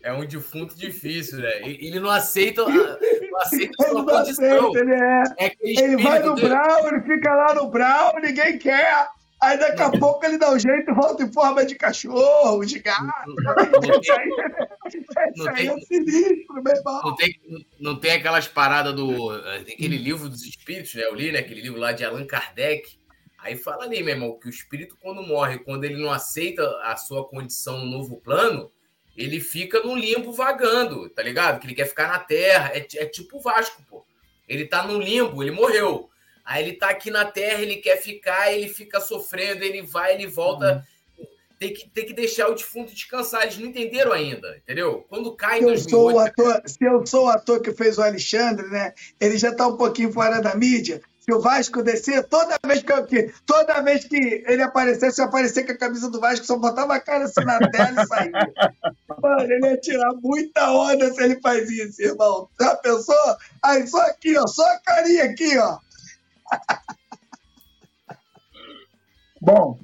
[0.07, 1.51] é um defunto difícil, né?
[1.63, 4.69] Ele não aceita, não aceita a sua condição.
[4.69, 5.23] Aceita, ele é.
[5.39, 6.47] é ele vai no dele.
[6.47, 9.07] Brau, ele fica lá no Brau, ninguém quer.
[9.39, 12.79] Aí daqui a pouco ele dá um jeito e volta em forma de cachorro, de
[12.79, 13.05] gato.
[14.01, 14.29] Isso aí,
[15.35, 17.01] não tem, é sinistro, meu irmão.
[17.03, 17.39] Não tem,
[17.79, 19.39] não tem aquelas paradas do.
[19.63, 21.03] Tem aquele livro dos espíritos, né?
[21.03, 21.39] Eu li, né?
[21.39, 22.97] Aquele livro lá de Allan Kardec.
[23.37, 26.95] Aí fala ali, meu irmão, que o espírito, quando morre, quando ele não aceita a
[26.97, 28.71] sua condição no novo plano,
[29.15, 31.59] ele fica no limbo vagando, tá ligado?
[31.59, 32.71] Que ele quer ficar na terra.
[32.73, 34.03] É, é tipo o Vasco, pô.
[34.47, 36.09] Ele tá no limbo, ele morreu.
[36.47, 40.27] Aí ele tá aqui na terra, ele quer ficar, ele fica sofrendo, ele vai, ele
[40.27, 40.87] volta.
[41.59, 43.43] Tem, que, tem que deixar o defunto descansar.
[43.43, 45.05] Eles não entenderam ainda, entendeu?
[45.09, 45.83] Quando cai em 2008...
[45.83, 48.93] Eu sou o ator, se eu sou o ator que fez o Alexandre, né?
[49.19, 53.33] Ele já tá um pouquinho fora da mídia se o Vasco descer, toda vez que,
[53.45, 57.01] toda vez que ele aparecesse, eu aparecer com a camisa do Vasco, só botava a
[57.01, 58.31] cara assim na tela e saía.
[59.21, 62.47] Mano, ele ia tirar muita onda se ele faz isso, irmão.
[62.57, 63.35] Já pensou?
[63.61, 65.79] Aí só aqui, ó, só a carinha aqui, ó.
[69.41, 69.79] Bom,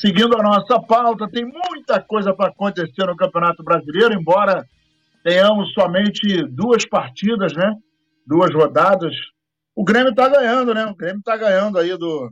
[0.00, 4.66] seguindo a nossa pauta, tem muita coisa para acontecer no Campeonato Brasileiro, embora
[5.22, 7.76] tenhamos somente duas partidas, né?
[8.26, 9.14] Duas rodadas
[9.74, 10.84] o Grêmio está ganhando, né?
[10.86, 12.30] O Grêmio está ganhando aí do,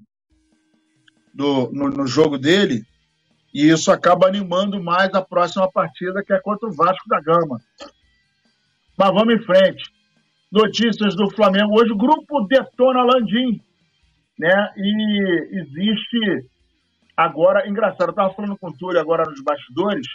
[1.32, 2.84] do, no, no, jogo dele.
[3.52, 7.60] E isso acaba animando mais a próxima partida, que é contra o Vasco da Gama.
[8.96, 9.82] Mas vamos em frente.
[10.50, 11.78] Notícias do Flamengo.
[11.78, 13.60] Hoje o grupo detona Landim.
[14.38, 14.72] Né?
[14.76, 16.48] E existe
[17.16, 17.68] agora.
[17.68, 20.06] Engraçado, eu estava falando com o Túlio agora nos bastidores,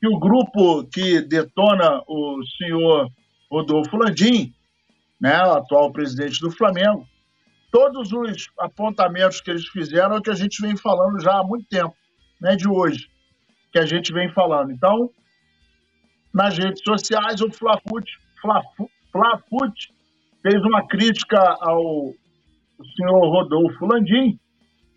[0.00, 3.08] que o grupo que detona o senhor
[3.50, 4.52] Rodolfo Landim
[5.20, 7.06] né, o atual presidente do Flamengo,
[7.70, 11.44] todos os apontamentos que eles fizeram é o que a gente vem falando já há
[11.44, 11.94] muito tempo,
[12.40, 13.08] né, de hoje,
[13.70, 14.72] que a gente vem falando.
[14.72, 15.10] Então,
[16.32, 18.18] nas redes sociais, o Flafute,
[19.12, 19.92] Flafute
[20.42, 22.12] fez uma crítica ao
[22.96, 24.38] senhor Rodolfo Landim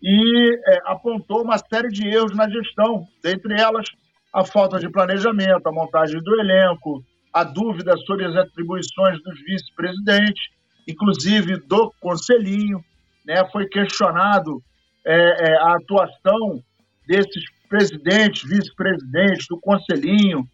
[0.02, 3.86] e é, apontou uma série de erros na gestão, dentre elas
[4.32, 10.42] a falta de planejamento, a montagem do elenco, a dúvida sobre as atribuições dos vice-presidentes,
[10.86, 12.82] inclusive do conselhinho,
[13.24, 13.44] né?
[13.50, 14.62] Foi questionado
[15.06, 16.62] é, é, a atuação
[17.06, 20.46] desses presidentes, vice-presidentes, do conselhinho.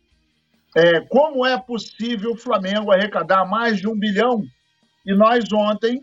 [0.76, 4.42] É, como é possível o Flamengo arrecadar mais de um bilhão?
[5.04, 6.00] E nós ontem,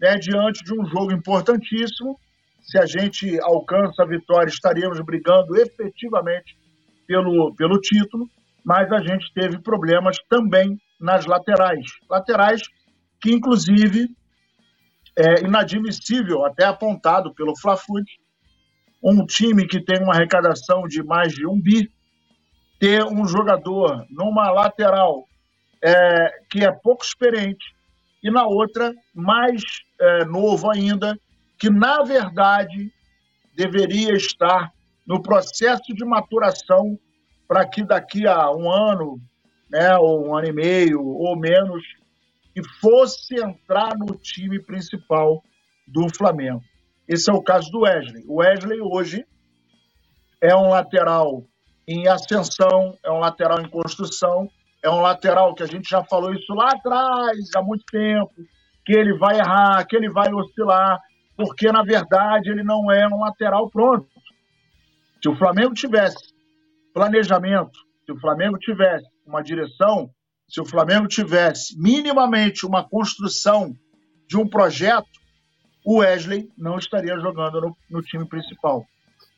[0.00, 2.18] né, diante de um jogo importantíssimo,
[2.62, 6.56] se a gente alcança a vitória, estaríamos brigando efetivamente
[7.06, 8.28] pelo, pelo título
[8.68, 11.86] mas a gente teve problemas também nas laterais.
[12.06, 12.60] Laterais
[13.18, 14.14] que, inclusive,
[15.16, 18.04] é inadmissível, até apontado pelo Fla-Food,
[19.02, 21.90] um time que tem uma arrecadação de mais de um bi,
[22.78, 25.26] ter um jogador numa lateral
[25.82, 27.74] é, que é pouco experiente
[28.22, 29.62] e na outra mais
[30.00, 31.18] é, novo ainda,
[31.58, 32.92] que na verdade
[33.54, 34.72] deveria estar
[35.06, 36.98] no processo de maturação
[37.46, 39.20] para que daqui a um ano,
[39.70, 41.82] né, ou um ano e meio ou menos,
[42.54, 45.42] que fosse entrar no time principal
[45.86, 46.62] do Flamengo.
[47.06, 48.24] Esse é o caso do Wesley.
[48.26, 49.24] O Wesley hoje
[50.40, 51.44] é um lateral
[51.88, 54.46] em ascensão, é um lateral em construção,
[54.82, 58.30] é um lateral que a gente já falou isso lá atrás, há muito tempo,
[58.84, 61.00] que ele vai errar, que ele vai oscilar,
[61.34, 64.06] porque na verdade ele não é um lateral pronto.
[65.22, 66.34] Se o Flamengo tivesse
[66.92, 70.10] planejamento, se o Flamengo tivesse uma direção,
[70.46, 73.74] se o Flamengo tivesse minimamente uma construção
[74.28, 75.08] de um projeto,
[75.86, 78.84] o Wesley não estaria jogando no, no time principal.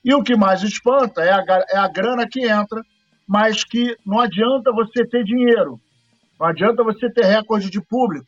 [0.04, 2.82] E o que mais espanta é a, é a grana que entra,
[3.26, 5.78] mas que não adianta você ter dinheiro,
[6.38, 8.26] não adianta você ter recorde de público,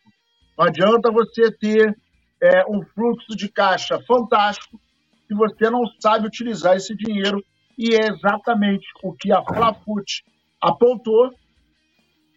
[0.57, 1.97] não adianta você ter
[2.43, 4.79] é, um fluxo de caixa fantástico
[5.27, 7.43] se você não sabe utilizar esse dinheiro.
[7.79, 10.23] E é exatamente o que a Flafut
[10.61, 11.31] apontou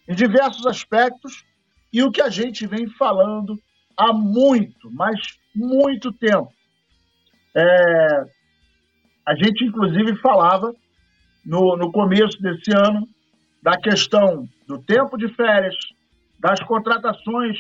[0.08, 1.43] em diversos aspectos
[1.91, 3.60] e o que a gente vem falando
[3.98, 5.19] há muito, mas
[5.54, 6.52] muito tempo.
[7.54, 8.24] É,
[9.25, 10.73] a gente, inclusive, falava
[11.45, 13.07] no, no começo desse ano
[13.61, 15.75] da questão do tempo de férias,
[16.39, 17.57] das contratações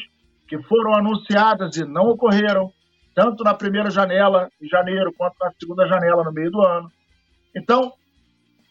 [0.47, 2.71] que foram anunciadas e não ocorreram,
[3.15, 6.91] tanto na primeira janela, em janeiro, quanto na segunda janela, no meio do ano.
[7.55, 7.93] Então,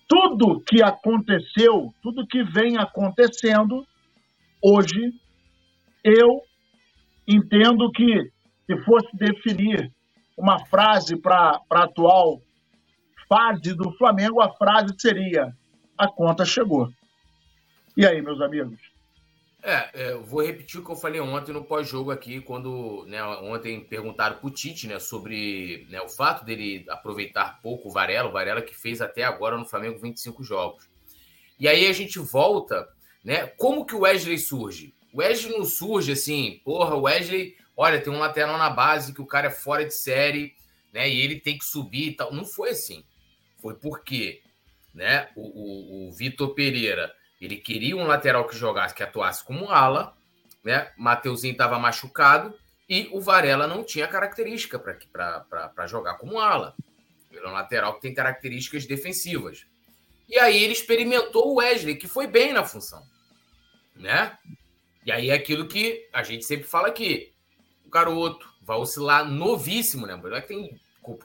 [0.07, 3.85] tudo que aconteceu, tudo que vem acontecendo,
[4.63, 5.13] hoje,
[6.05, 6.43] eu
[7.27, 8.31] entendo que,
[8.67, 9.91] se fosse definir
[10.37, 12.41] uma frase para a atual
[13.29, 15.55] fase do Flamengo, a frase seria:
[15.97, 16.93] a conta chegou.
[17.97, 18.79] E aí, meus amigos?
[19.67, 23.25] É, é, eu vou repetir o que eu falei ontem no pós-jogo aqui, quando né,
[23.25, 28.33] ontem perguntaram pro Tite né, sobre né, o fato dele aproveitar pouco o Varela, o
[28.33, 30.87] Varela que fez até agora no Flamengo 25 jogos.
[31.59, 32.87] E aí a gente volta,
[33.25, 33.47] né?
[33.47, 34.93] Como que o Wesley surge?
[35.13, 39.23] O Wesley não surge assim, porra, o Wesley, olha, tem um lateral na base que
[39.23, 40.55] o cara é fora de série,
[40.93, 41.09] né?
[41.09, 42.35] E ele tem que subir e tal.
[42.35, 43.03] Não foi assim.
[43.65, 44.43] Foi porque
[44.93, 49.71] né, o, o, o Vitor Pereira ele queria um lateral que jogasse, que atuasse como
[49.71, 50.15] ala,
[50.63, 50.93] né?
[50.99, 52.53] Mateuzinho estava machucado
[52.87, 56.75] e o Varela não tinha característica para jogar como ala.
[57.31, 59.65] Ele é um lateral que tem características defensivas.
[60.29, 63.03] E aí ele experimentou o Wesley, que foi bem na função,
[63.97, 64.37] né?
[65.07, 67.33] E aí é aquilo que a gente sempre fala aqui.
[67.87, 70.21] O garoto vai oscilar novíssimo, né?
[70.43, 70.79] que tem,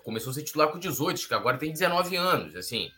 [0.03, 2.91] começou a ser titular com 18, que agora tem 19 anos, assim.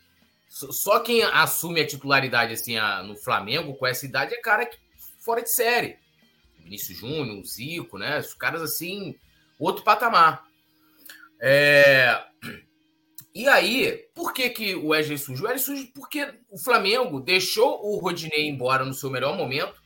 [0.48, 4.78] Só quem assume a titularidade assim a, no Flamengo com essa idade é cara que,
[5.20, 5.98] fora de série.
[6.60, 8.20] Vinícius Júnior, Zico, né?
[8.20, 9.16] Os caras assim,
[9.58, 10.46] outro patamar.
[11.40, 12.22] É...
[13.34, 15.42] E aí, por que, que o Wesley surge?
[15.42, 19.82] O Wesley surge porque o Flamengo deixou o Rodinei embora no seu melhor momento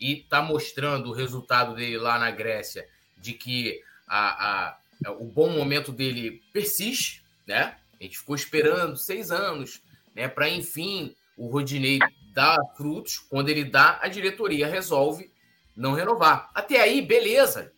[0.00, 4.78] e tá mostrando o resultado dele lá na Grécia de que a, a,
[5.18, 7.76] o bom momento dele persiste, né?
[8.00, 9.82] A gente ficou esperando seis anos
[10.14, 11.98] né, para enfim o Rodinei
[12.32, 13.18] dar frutos.
[13.18, 15.30] Quando ele dá, a diretoria resolve
[15.76, 16.50] não renovar.
[16.54, 17.72] Até aí, beleza.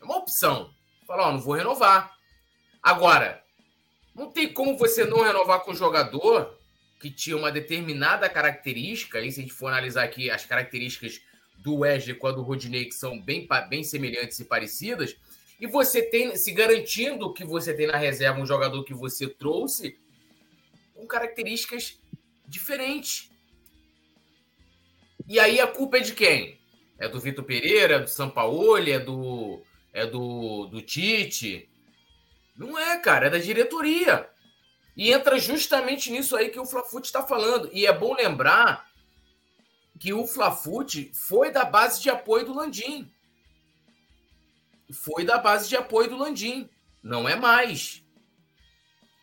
[0.00, 0.70] É uma opção.
[1.06, 2.14] Falar, ó, não vou renovar.
[2.82, 3.42] Agora,
[4.14, 6.58] não tem como você não renovar com um jogador
[6.98, 11.20] que tinha uma determinada característica, aí se a gente for analisar aqui as características
[11.58, 15.16] do Wesley com a do Rodinei, que são bem, bem semelhantes e parecidas,
[15.60, 19.98] e você tem, se garantindo que você tem na reserva um jogador que você trouxe,
[20.94, 21.98] com características
[22.46, 23.30] diferentes.
[25.26, 26.58] E aí a culpa é de quem?
[26.98, 31.68] É do Vitor Pereira, é do Sampaoli, é do é do, do Tite?
[32.56, 34.28] Não é, cara, é da diretoria.
[34.96, 37.70] E entra justamente nisso aí que o Flafute está falando.
[37.72, 38.88] E é bom lembrar
[39.98, 43.10] que o Flafute foi da base de apoio do Landim.
[44.92, 46.68] Foi da base de apoio do Landim.
[47.02, 48.04] Não é mais.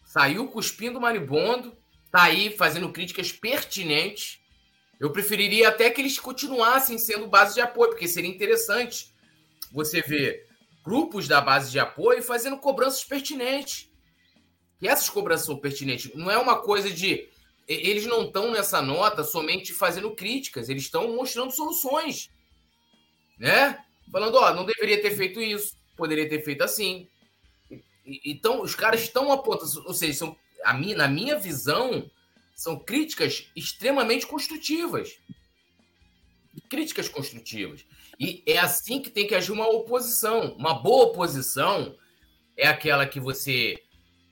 [0.06, 1.78] Saiu cuspindo maribondo,
[2.12, 4.40] tá aí fazendo críticas pertinentes.
[5.00, 9.14] Eu preferiria até que eles continuassem sendo base de apoio, porque seria interessante
[9.72, 10.48] você ver
[10.84, 13.90] grupos da base de apoio fazendo cobranças pertinentes.
[14.82, 16.14] E essas cobranças são pertinentes.
[16.14, 17.28] Não é uma coisa de
[17.68, 22.30] eles não estão nessa nota somente fazendo críticas, eles estão mostrando soluções.
[23.40, 23.84] Né?
[24.12, 27.08] Falando, ó, não deveria ter feito isso, poderia ter feito assim.
[28.24, 32.10] Então, os caras estão apontando, ou seja, são, a minha, na minha visão,
[32.56, 35.18] são críticas extremamente construtivas.
[36.70, 37.86] Críticas construtivas.
[38.20, 40.56] E é assim que tem que agir uma oposição.
[40.56, 41.98] Uma boa oposição
[42.56, 43.82] é aquela que você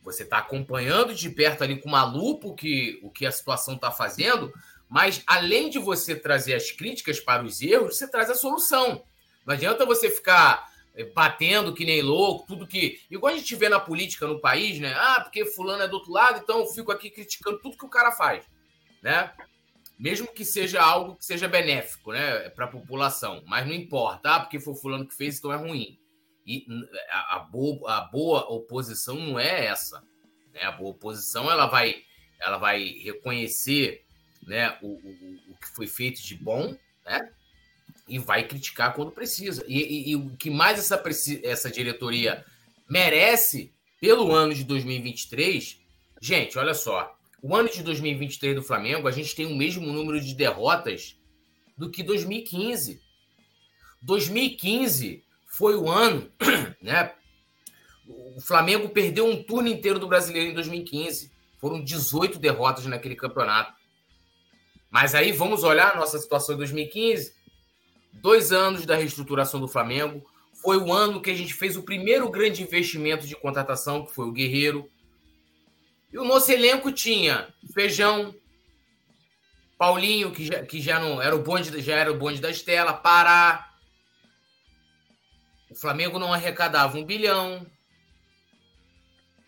[0.03, 3.75] você está acompanhando de perto ali com uma lupa o que, o que a situação
[3.75, 4.53] está fazendo,
[4.89, 9.01] mas além de você trazer as críticas para os erros, você traz a solução.
[9.45, 13.01] Não adianta você ficar eh, batendo que nem louco, tudo que.
[13.09, 14.93] Igual a gente vê na política no país, né?
[14.95, 17.89] Ah, porque fulano é do outro lado, então eu fico aqui criticando tudo que o
[17.89, 18.45] cara faz,
[19.01, 19.31] né?
[19.97, 24.39] Mesmo que seja algo que seja benéfico, né, para a população, mas não importa, ah,
[24.39, 25.99] porque foi fulano que fez, então é ruim.
[26.45, 26.65] E
[27.09, 30.03] a, a, boa, a boa oposição não é essa.
[30.51, 30.61] Né?
[30.63, 32.03] A boa oposição ela vai,
[32.39, 34.03] ela vai reconhecer
[34.45, 36.75] né, o, o, o que foi feito de bom
[37.05, 37.31] né?
[38.13, 39.65] E vai criticar quando precisa.
[39.67, 41.01] E, e, e o que mais essa,
[41.41, 42.45] essa diretoria
[42.87, 45.79] merece pelo ano de 2023,
[46.21, 47.17] gente, olha só.
[47.41, 51.17] O ano de 2023 do Flamengo, a gente tem o mesmo número de derrotas
[51.75, 53.01] do que 2015.
[54.03, 56.31] 2015 foi o ano,
[56.79, 57.13] né?
[58.35, 61.31] O Flamengo perdeu um turno inteiro do Brasileiro em 2015.
[61.57, 63.73] Foram 18 derrotas naquele campeonato.
[64.91, 67.41] Mas aí vamos olhar a nossa situação em 2015.
[68.13, 70.25] Dois anos da reestruturação do Flamengo.
[70.61, 74.27] Foi o ano que a gente fez o primeiro grande investimento de contratação, que foi
[74.27, 74.89] o Guerreiro.
[76.11, 78.33] E o nosso elenco tinha Feijão,
[79.77, 82.93] Paulinho, que já, que já não era o bonde, já era o bonde da Estela,
[82.93, 83.73] Pará,
[85.73, 87.65] o Flamengo não arrecadava um bilhão.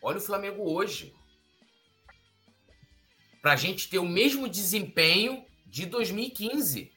[0.01, 1.13] Olha o Flamengo hoje.
[3.43, 6.91] Para a gente ter o mesmo desempenho de 2015.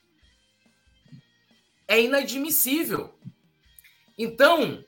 [1.89, 3.19] É inadmissível.
[4.17, 4.85] Então,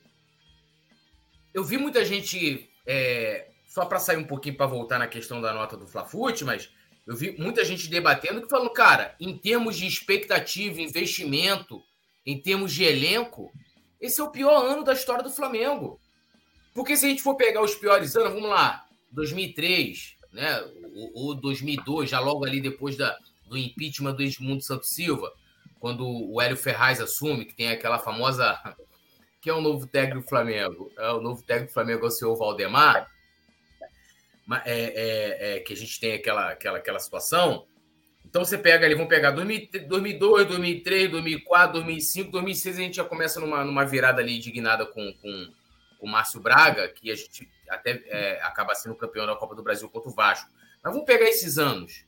[1.52, 2.70] eu vi muita gente.
[2.86, 6.68] É, só para sair um pouquinho para voltar na questão da nota do Flafute, mas
[7.06, 11.82] eu vi muita gente debatendo que falando, cara, em termos de expectativa, investimento,
[12.26, 13.52] em termos de elenco,
[14.00, 16.00] esse é o pior ano da história do Flamengo.
[16.74, 20.64] Porque se a gente for pegar os piores anos, vamos lá, 2003, né,
[21.14, 25.32] ou, 2002, já logo ali depois da, do impeachment do Edmundo Santos Silva,
[25.80, 28.56] quando o Hélio Ferraz assume, que tem aquela famosa.
[29.40, 30.92] que é o novo técnico do Flamengo?
[30.96, 33.10] É o novo técnico do Flamengo é o senhor Valdemar.
[34.64, 37.66] É, é, é, que a gente tem aquela, aquela, aquela situação.
[38.24, 43.40] Então você pega ali, vamos pegar 2002, 2003, 2004, 2005, 2006, a gente já começa
[43.40, 45.52] numa, numa virada ali indignada com, com,
[45.98, 49.62] com o Márcio Braga, que a gente até é, acaba sendo campeão da Copa do
[49.62, 50.50] Brasil contra o Vasco.
[50.82, 52.04] Mas vamos pegar esses anos.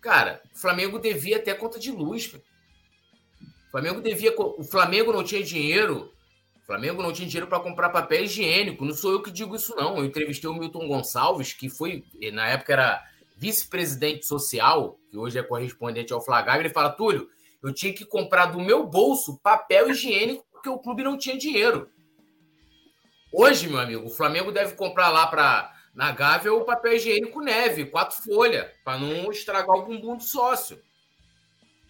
[0.00, 2.32] Cara, o Flamengo devia até conta de luz.
[3.76, 4.34] Flamengo devia.
[4.38, 6.10] O Flamengo não tinha dinheiro.
[6.62, 8.86] O Flamengo não tinha dinheiro para comprar papel higiênico.
[8.86, 9.98] Não sou eu que digo isso, não.
[9.98, 13.04] Eu entrevistei o Milton Gonçalves, que foi, na época, era
[13.36, 17.28] vice-presidente social, que hoje é correspondente ao Flagag, ele fala: Túlio,
[17.62, 21.90] eu tinha que comprar do meu bolso papel higiênico porque o clube não tinha dinheiro.
[23.30, 27.84] Hoje, meu amigo, o Flamengo deve comprar lá para na Gávea o papel higiênico neve,
[27.84, 30.80] quatro folhas, para não estragar o bumbum do sócio.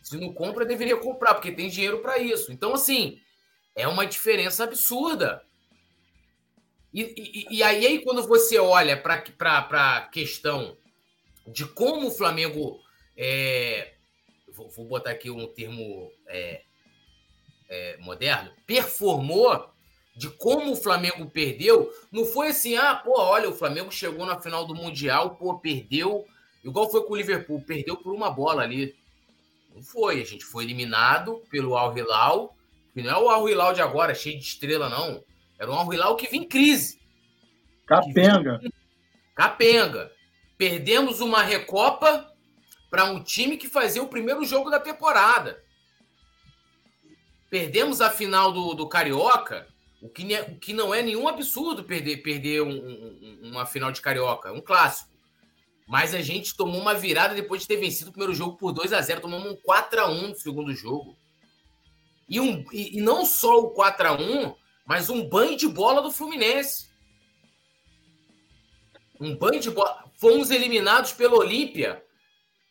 [0.07, 2.53] Se não compra, deveria comprar, porque tem dinheiro para isso.
[2.53, 3.21] Então, assim,
[3.75, 5.43] é uma diferença absurda.
[6.95, 9.25] E, e, e aí, quando você olha para
[9.97, 10.77] a questão
[11.45, 12.81] de como o Flamengo.
[13.17, 13.95] É,
[14.53, 16.63] vou, vou, botar aqui um termo é,
[17.69, 19.69] é, moderno, performou,
[20.15, 24.41] de como o Flamengo perdeu, não foi assim, ah, pô, olha, o Flamengo chegou na
[24.41, 26.25] final do Mundial, pô, perdeu,
[26.63, 28.95] igual foi com o Liverpool, perdeu por uma bola ali.
[29.77, 32.57] Não foi, a gente foi eliminado pelo Al Hilal,
[32.95, 35.23] que não é o Al Hilal de agora, cheio de estrela, não.
[35.59, 36.99] Era um Al Hilal que vinha em crise.
[37.87, 38.59] Capenga.
[39.35, 40.11] Capenga.
[40.57, 42.33] Perdemos uma recopa
[42.91, 45.63] para um time que fazia o primeiro jogo da temporada.
[47.51, 49.69] Perdemos a final do, do Carioca,
[50.01, 54.01] o que, o que não é nenhum absurdo perder, perder um, um, uma final de
[54.01, 55.11] Carioca, um clássico.
[55.87, 58.93] Mas a gente tomou uma virada depois de ter vencido o primeiro jogo por 2
[58.93, 61.17] a 0 Tomamos um 4 a 1 no segundo jogo.
[62.29, 64.55] E, um, e, e não só o 4 a 1
[64.87, 66.89] mas um banho de bola do Fluminense.
[69.21, 70.05] Um banho de bola.
[70.15, 72.05] Fomos eliminados pelo Olímpia.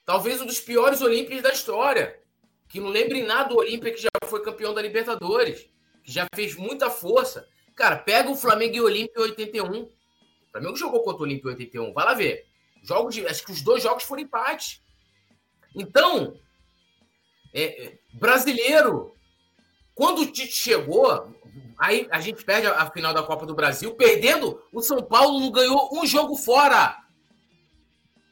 [0.05, 2.17] Talvez um dos piores Olímpias da história.
[2.69, 5.69] Que não lembre nada do Olímpia que já foi campeão da Libertadores.
[6.03, 7.45] Que já fez muita força.
[7.75, 9.81] Cara, pega o Flamengo e o Olímpia em 81.
[9.81, 9.91] O
[10.51, 11.93] Flamengo jogou contra o Olímpia em 81.
[11.93, 12.47] Vai lá ver.
[12.85, 14.81] Jogos de, acho que os dois jogos foram empate.
[15.75, 16.39] Então,
[17.53, 19.13] é, é, brasileiro,
[19.93, 21.33] quando o Tite chegou,
[21.77, 25.39] aí a gente perde a, a final da Copa do Brasil, perdendo, o São Paulo
[25.39, 26.97] não ganhou um jogo fora.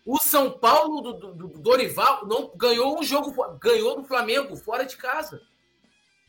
[0.05, 4.85] O São Paulo do, do, do Dorival não ganhou um jogo, ganhou do Flamengo fora
[4.85, 5.41] de casa.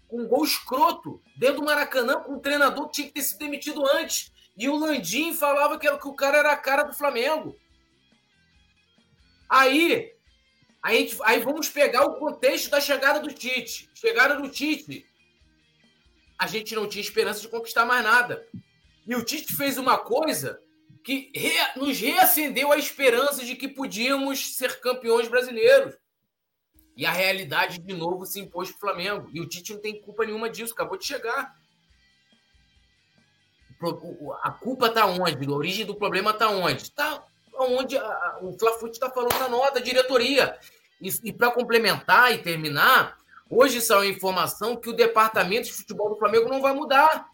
[0.07, 3.39] Com um gol escroto, dentro do Maracanã, com um treinador que tinha que ter sido
[3.39, 4.33] demitido antes.
[4.57, 7.57] E o Landim falava que, era, que o cara era a cara do Flamengo.
[9.55, 10.13] Aí,
[10.83, 13.89] aí, aí vamos pegar o contexto da chegada do Tite.
[13.95, 15.07] Chegada do Tite.
[16.37, 18.45] A gente não tinha esperança de conquistar mais nada.
[19.07, 20.61] E o Tite fez uma coisa
[21.05, 25.95] que re, nos reacendeu a esperança de que podíamos ser campeões brasileiros.
[26.97, 29.31] E a realidade de novo se impôs para o Flamengo.
[29.33, 31.55] E o Tite não tem culpa nenhuma disso, acabou de chegar.
[34.43, 35.47] A culpa está onde?
[35.47, 36.83] A origem do problema está onde?
[36.83, 37.25] Está
[37.65, 40.59] onde a, o Flafute está falando na nota, a diretoria.
[41.01, 43.17] E, e para complementar e terminar,
[43.51, 47.29] hoje saiu a informação que o departamento de futebol do Flamengo não vai mudar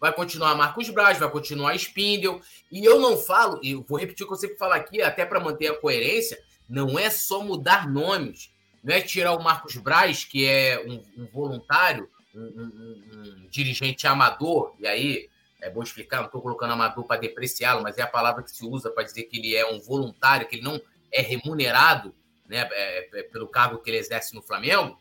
[0.00, 2.40] vai continuar Marcos Braz, vai continuar Spindle.
[2.72, 5.38] E eu não falo, e vou repetir o que eu sempre falo aqui, até para
[5.38, 8.50] manter a coerência, não é só mudar nomes.
[8.82, 14.06] Não é tirar o Marcos Braz, que é um, um voluntário, um, um, um, dirigente
[14.06, 15.28] amador, e aí
[15.60, 18.64] é bom explicar, não estou colocando amador para depreciá-lo, mas é a palavra que se
[18.64, 20.80] usa para dizer que ele é um voluntário, que ele não
[21.12, 22.14] é remunerado
[22.48, 24.98] né, é, é, pelo cargo que ele exerce no Flamengo,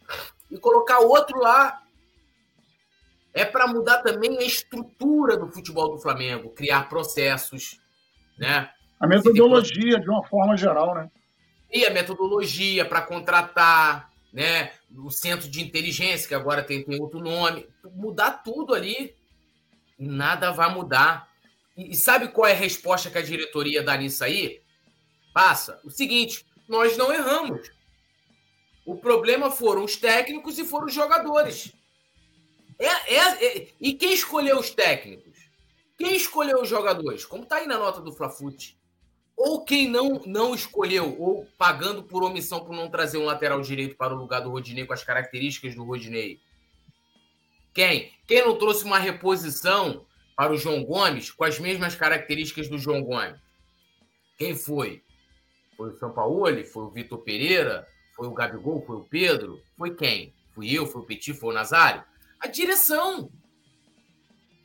[0.52, 1.82] e colocar outro lá
[3.34, 7.80] é para mudar também a estrutura do futebol do Flamengo, criar processos,
[8.38, 8.70] né?
[9.00, 11.10] A metodologia, de uma forma geral, né?
[11.72, 14.72] E a metodologia para contratar, né?
[14.98, 17.68] O centro de inteligência, que agora tem, tem outro nome.
[17.94, 19.16] Mudar tudo ali
[20.00, 21.30] e nada vai mudar.
[21.76, 24.62] E, e sabe qual é a resposta que a diretoria dá nisso aí?
[25.34, 25.80] Passa.
[25.84, 27.70] O seguinte, nós não erramos.
[28.86, 31.74] O problema foram os técnicos e foram os jogadores.
[32.80, 35.38] É, é, é, e quem escolheu os técnicos?
[35.98, 37.26] Quem escolheu os jogadores?
[37.26, 38.80] Como está aí na nota do Flafute.
[39.36, 43.96] Ou quem não, não escolheu, ou pagando por omissão por não trazer um lateral direito
[43.96, 46.42] para o lugar do Rodinei com as características do Rodinei?
[47.74, 48.12] Quem?
[48.28, 50.06] Quem não trouxe uma reposição
[50.36, 53.40] para o João Gomes com as mesmas características do João Gomes?
[54.38, 55.04] Quem foi?
[55.76, 56.46] Foi o São Paulo?
[56.66, 57.88] Foi o Vitor Pereira?
[58.16, 58.84] Foi o Gabigol?
[58.86, 59.62] Foi o Pedro?
[59.78, 60.34] Foi quem?
[60.54, 60.86] Fui eu?
[60.86, 61.34] Foi o Petit?
[61.34, 62.04] Foi o Nazário?
[62.40, 63.30] a direção.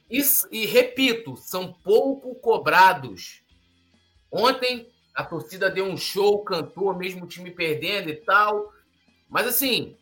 [0.09, 3.43] E, e repito, são pouco cobrados.
[4.31, 8.73] Ontem a torcida deu um show, cantou, mesmo o time perdendo e tal.
[9.29, 9.97] Mas assim,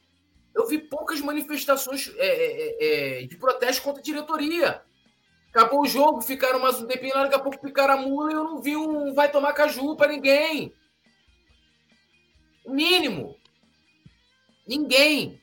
[0.54, 4.82] eu vi poucas manifestações é, é, é, de protesto contra a diretoria.
[5.50, 8.34] Acabou o jogo, ficaram mais um tempinho lá, daqui a pouco picaram a mula e
[8.34, 10.72] eu não vi um vai tomar caju para ninguém.
[12.66, 13.36] Mínimo.
[14.66, 15.40] Ninguém.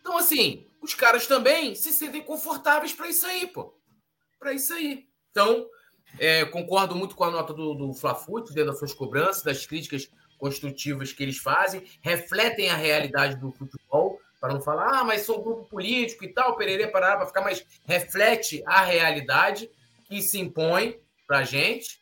[0.00, 3.74] Então, assim, os caras também se sentem confortáveis para isso aí, pô.
[4.38, 5.06] Para isso aí.
[5.30, 5.66] Então,
[6.18, 10.08] é, concordo muito com a nota do, do Flafute, dentro das suas cobranças, das críticas
[10.38, 13.52] construtivas que eles fazem, refletem a realidade do
[14.46, 17.40] para não falar, ah, mas sou um grupo político e tal, Pereira parar para ficar,
[17.40, 19.68] mas reflete a realidade
[20.04, 22.00] que se impõe para a gente.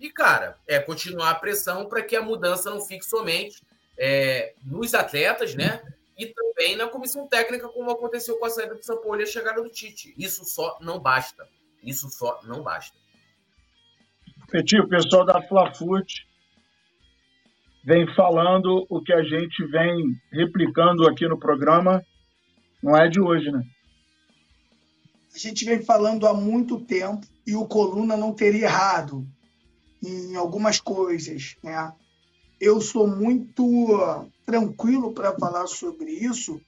[0.00, 3.62] E, cara, é continuar a pressão para que a mudança não fique somente
[3.98, 5.82] é, nos atletas, né?
[6.16, 9.62] e também na comissão técnica, como aconteceu com a saída do Paulo e a chegada
[9.62, 10.14] do Tite.
[10.16, 11.46] Isso só não basta.
[11.82, 12.96] Isso só não basta.
[14.50, 16.26] Petit, o pessoal da Flafute
[17.86, 19.96] vem falando o que a gente vem
[20.32, 22.02] replicando aqui no programa,
[22.82, 23.62] não é de hoje, né?
[25.32, 29.24] A gente vem falando há muito tempo e o Coluna não teria errado
[30.04, 31.92] em algumas coisas, né?
[32.60, 33.64] eu sou muito
[34.44, 36.60] tranquilo para falar sobre isso.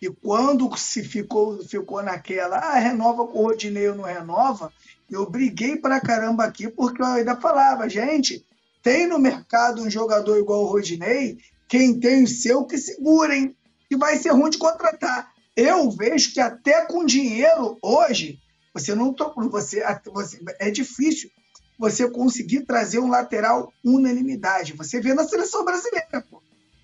[0.00, 4.72] E quando se ficou, ficou naquela, ah, renova com o Rodinei ou não renova,
[5.10, 8.44] eu briguei para caramba aqui, porque eu ainda falava, gente,
[8.86, 13.56] tem no mercado um jogador igual o Rodinei, quem tem o seu que segurem,
[13.88, 15.28] que vai ser ruim de contratar.
[15.56, 18.38] Eu vejo que até com dinheiro hoje,
[18.72, 19.12] você não
[19.50, 21.28] você, você é difícil
[21.76, 24.74] você conseguir trazer um lateral unanimidade.
[24.74, 26.40] Você vê na seleção brasileira, pô.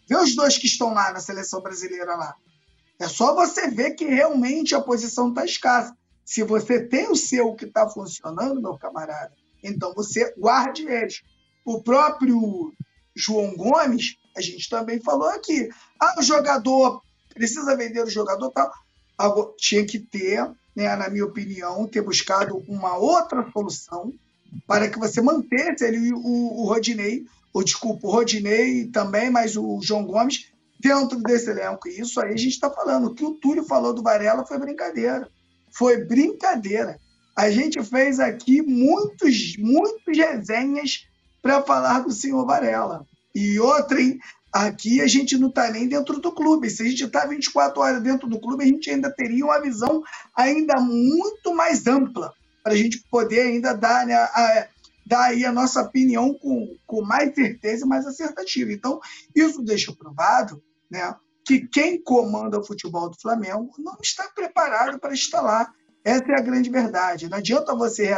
[0.09, 2.35] Vê os dois que estão lá na seleção brasileira lá.
[2.99, 5.97] É só você ver que realmente a posição está escassa.
[6.25, 9.33] Se você tem o seu que está funcionando, meu camarada,
[9.63, 11.23] então você guarde eles.
[11.65, 12.73] O próprio
[13.15, 15.69] João Gomes, a gente também falou aqui.
[16.01, 17.03] Ah, o jogador
[17.33, 18.73] precisa vender o jogador tal.
[19.57, 24.13] Tinha que ter, né, na minha opinião, ter buscado uma outra solução
[24.67, 29.81] para que você mantesse ali o, o Rodinei, ou desculpa, o Rodinei também, mas o
[29.83, 31.89] João Gomes dentro desse elenco.
[31.89, 33.07] E isso aí a gente está falando.
[33.07, 35.29] O que o Túlio falou do Varela foi brincadeira.
[35.71, 36.99] Foi brincadeira.
[37.37, 41.07] A gente fez aqui muitos, muitos resenhas
[41.43, 43.05] para falar do senhor Varela.
[43.35, 44.19] E outra, hein?
[44.53, 46.71] Aqui a gente não está nem dentro do clube.
[46.71, 50.03] Se a gente está 24 horas dentro do clube, a gente ainda teria uma visão
[50.37, 52.33] ainda muito mais ampla
[52.63, 54.69] para a gente poder ainda dar, né, a,
[55.07, 58.73] dar aí a nossa opinião com, com mais certeza e mais assertativa.
[58.73, 59.01] Então,
[59.35, 61.15] isso deixa provado né,
[61.45, 65.73] que quem comanda o futebol do Flamengo não está preparado para lá.
[66.05, 67.29] Essa é a grande verdade.
[67.29, 68.15] Não adianta você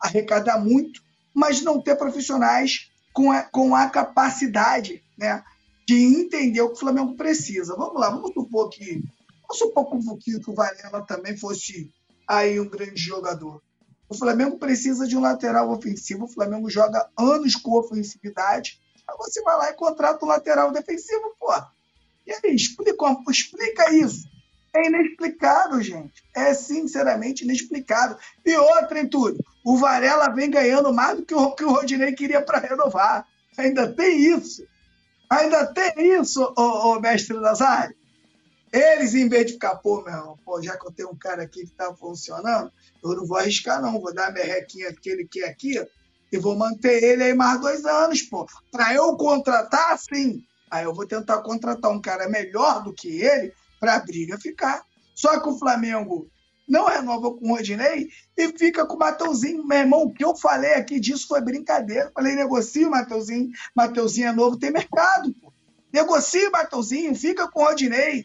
[0.00, 1.02] arrecadar muito,
[1.34, 5.42] mas não ter profissionais com a, com a capacidade né,
[5.86, 7.76] de entender o que o Flamengo precisa.
[7.76, 9.02] Vamos lá, vamos supor que.
[9.42, 11.92] Vamos supor que o Varela também fosse
[12.26, 13.60] aí um grande jogador.
[14.08, 18.80] O Flamengo precisa de um lateral ofensivo, o Flamengo joga anos com ofensividade.
[19.08, 21.52] Aí você vai lá e contrata um lateral defensivo, pô.
[22.26, 24.28] E aí, explica, explica isso.
[24.72, 26.22] É inexplicável, gente.
[26.34, 28.16] É sinceramente inexplicável.
[28.44, 32.40] E outra, tudo, o Varela vem ganhando mais do que o que o Rodinei queria
[32.40, 33.26] para renovar.
[33.58, 34.64] Ainda tem isso.
[35.28, 37.94] Ainda tem isso, ô, ô mestre Nazário.
[38.72, 41.66] Eles, em vez de ficar, pô, meu, pô, já que eu tenho um cara aqui
[41.66, 42.70] que tá funcionando,
[43.02, 44.00] eu não vou arriscar, não.
[44.00, 45.84] Vou dar minha requinha que ele quer aqui
[46.32, 48.46] e vou manter ele aí mais dois anos, pô.
[48.70, 50.44] Para eu contratar, sim.
[50.70, 54.84] Aí eu vou tentar contratar um cara melhor do que ele para a briga ficar.
[55.14, 56.30] Só que o Flamengo
[56.68, 59.66] não renova com o Rodinei e fica com o Mateuzinho.
[59.66, 62.12] Meu irmão, o que eu falei aqui disso foi brincadeira.
[62.14, 63.50] Falei, negocia o Mateuzinho.
[63.74, 65.34] Mateuzinho é novo, tem mercado.
[65.34, 65.52] Pô.
[65.92, 68.24] Negocia o Mateuzinho, fica com o Rodinei.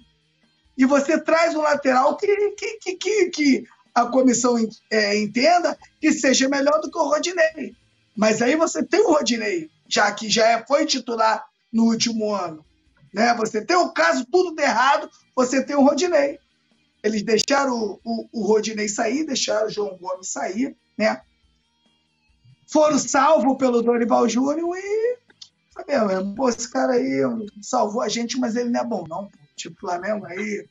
[0.77, 3.63] E você traz um lateral que, que, que, que, que
[3.95, 4.57] a comissão
[4.91, 7.73] é, entenda que seja melhor do que o Rodinei.
[8.15, 12.63] Mas aí você tem o Rodinei, já que já é, foi titular no último ano.
[13.15, 13.33] Né?
[13.35, 16.37] Você tem o caso tudo errado, você tem o Rodinei.
[17.01, 21.21] Eles deixaram o, o, o Rodinei sair, deixaram o João Gomes sair, né?
[22.67, 25.17] Foram salvos pelo Dorival Júnior e.
[25.69, 25.93] Sabe,
[26.35, 27.21] pô, esse cara aí
[27.61, 29.29] salvou a gente, mas ele não é bom, não.
[29.55, 30.67] Tipo, Flamengo aí.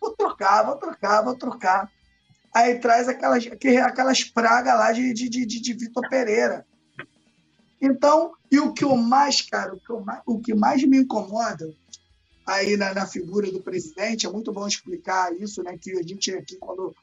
[0.00, 1.90] Vou trocar, vou trocar, vou trocar.
[2.54, 3.44] Aí traz aquelas,
[3.84, 6.64] aquelas pragas lá de, de, de, de Vitor Pereira.
[7.84, 11.70] Então, e o que eu mais, cara, o que, mais, o que mais me incomoda
[12.46, 15.76] aí na, na, figura do presidente, é muito bom explicar isso, né?
[15.76, 16.94] Que a gente aqui, quando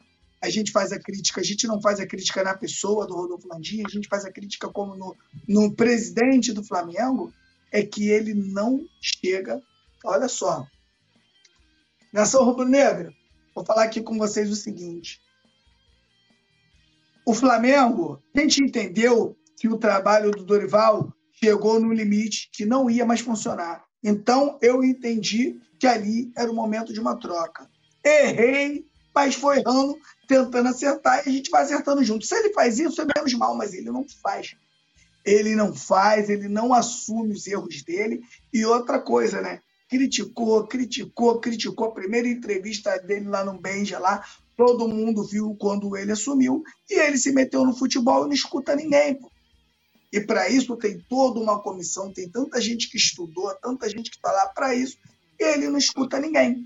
[0.41, 3.47] a gente faz a crítica, a gente não faz a crítica na pessoa do Rodolfo
[3.47, 5.15] Landim, a gente faz a crítica como no,
[5.47, 7.31] no presidente do Flamengo,
[7.71, 9.61] é que ele não chega.
[10.03, 10.65] Olha só.
[12.11, 13.13] Nação Rubro-Negra,
[13.53, 15.21] vou falar aqui com vocês o seguinte.
[17.23, 22.89] O Flamengo, a gente entendeu que o trabalho do Dorival chegou no limite que não
[22.89, 23.83] ia mais funcionar.
[24.03, 27.69] Então eu entendi que ali era o momento de uma troca.
[28.03, 28.83] Errei,
[29.13, 29.95] mas foi errando,
[30.27, 32.25] tentando acertar e a gente vai acertando junto.
[32.25, 34.55] Se ele faz isso, é menos mal, mas ele não faz.
[35.23, 38.19] Ele não faz, ele não assume os erros dele.
[38.51, 39.59] E outra coisa, né?
[39.87, 41.89] Criticou, criticou, criticou.
[41.89, 44.25] A primeira entrevista dele lá no Benja, lá,
[44.57, 46.63] todo mundo viu quando ele assumiu.
[46.89, 49.13] E ele se meteu no futebol e não escuta ninguém.
[49.13, 49.30] Pô.
[50.11, 54.17] E para isso tem toda uma comissão, tem tanta gente que estudou, tanta gente que
[54.17, 54.97] está lá para isso,
[55.39, 56.65] e ele não escuta ninguém.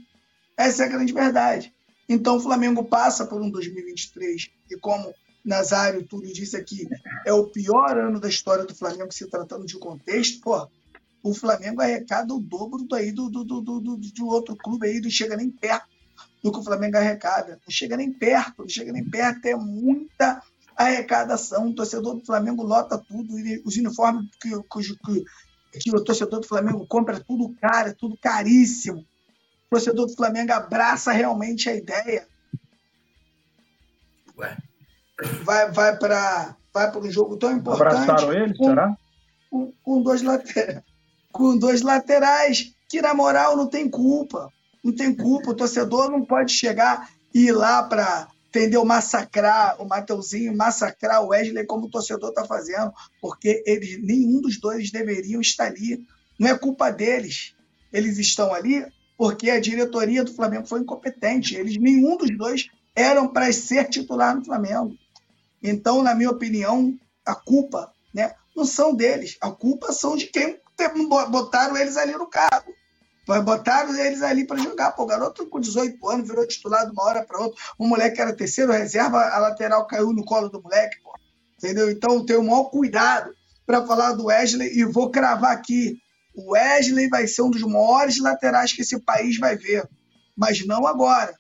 [0.58, 1.74] Essa é a grande verdade.
[2.10, 6.88] Então o Flamengo passa por um 2023, e como Nazário Túlio disse aqui,
[7.26, 10.68] é o pior ano da história do Flamengo se tratando de contexto, pô,
[11.22, 15.02] o Flamengo arrecada o dobro do, aí do, do, do, do, do outro clube aí,
[15.02, 15.88] não chega nem perto
[16.44, 17.60] do que o Flamengo arrecada.
[17.66, 20.44] Não chega nem perto, não chega nem perto, é muita
[20.76, 21.70] arrecadação.
[21.70, 23.34] O torcedor do Flamengo lota tudo,
[23.66, 25.26] os uniformes que, que,
[25.80, 29.00] que o torcedor do Flamengo compra é tudo caro, é tudo caríssimo.
[29.00, 32.28] O torcedor do Flamengo abraça realmente a ideia.
[34.38, 34.58] Ué.
[35.44, 37.88] Vai, vai para vai um jogo tão importante.
[37.88, 38.98] Abraçaram ele, com, será?
[39.50, 40.84] Com, com, dois laterais,
[41.32, 44.52] com dois laterais que, na moral, não tem culpa.
[44.84, 45.52] Não tem culpa.
[45.52, 48.86] O torcedor não pode chegar e ir lá para entendeu?
[48.86, 52.92] Massacrar o Mateuzinho, massacrar o Wesley como o torcedor está fazendo,
[53.22, 56.02] porque eles, nenhum dos dois deveriam estar ali.
[56.40, 57.54] Não é culpa deles.
[57.92, 58.86] Eles estão ali
[59.18, 61.56] porque a diretoria do Flamengo foi incompetente.
[61.56, 64.96] Eles, nenhum dos dois eram para ser titular no Flamengo.
[65.62, 69.38] Então, na minha opinião, a culpa né, não são deles.
[69.42, 70.60] A culpa são de quem
[71.30, 72.74] botaram eles ali no cargo.
[73.26, 74.92] Botaram eles ali para jogar.
[74.92, 77.60] Pô, o garoto com 18 anos virou titular de uma hora para outra.
[77.80, 80.98] Um moleque era terceiro reserva, a lateral caiu no colo do moleque.
[81.02, 81.12] Pô.
[81.58, 81.90] Entendeu?
[81.90, 83.34] Então eu tenho o maior cuidado
[83.66, 85.98] para falar do Wesley e vou cravar aqui.
[86.36, 89.88] O Wesley vai ser um dos maiores laterais que esse país vai ver,
[90.36, 91.34] mas não agora.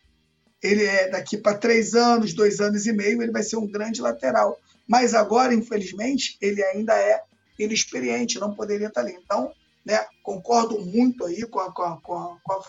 [0.63, 4.01] Ele é daqui para três anos, dois anos e meio, ele vai ser um grande
[4.01, 4.57] lateral.
[4.87, 7.21] Mas agora, infelizmente, ele ainda é
[7.59, 9.17] inexperiente, não poderia estar ali.
[9.23, 9.51] Então,
[9.85, 12.63] né, concordo muito aí com a, com a, com a, com a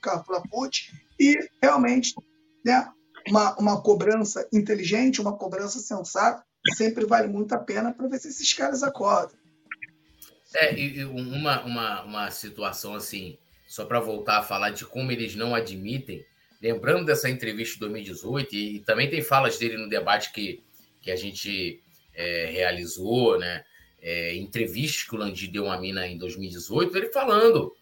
[0.00, 0.70] com a
[1.20, 2.14] e realmente
[2.64, 2.88] né,
[3.28, 6.44] uma, uma cobrança inteligente, uma cobrança sensata,
[6.74, 9.36] sempre vale muito a pena para ver se esses caras acordam.
[10.54, 13.36] É, e uma, uma, uma situação assim,
[13.68, 16.24] só para voltar a falar de como eles não admitem,
[16.62, 20.62] lembrando dessa entrevista de 2018, e, e também tem falas dele no debate que,
[21.02, 21.82] que a gente
[22.14, 23.62] é, realizou, né?
[24.00, 27.74] É, entrevistas que o Landi deu uma mina em 2018, ele falando: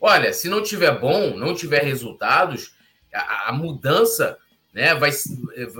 [0.00, 2.74] olha, se não tiver bom, não tiver resultados,
[3.12, 4.36] a, a mudança
[4.72, 5.10] né, vai,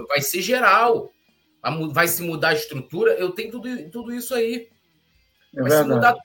[0.09, 1.13] vai ser geral.
[1.91, 4.69] Vai se mudar a estrutura, eu tenho tudo, tudo isso aí.
[5.55, 6.17] É vai se mudar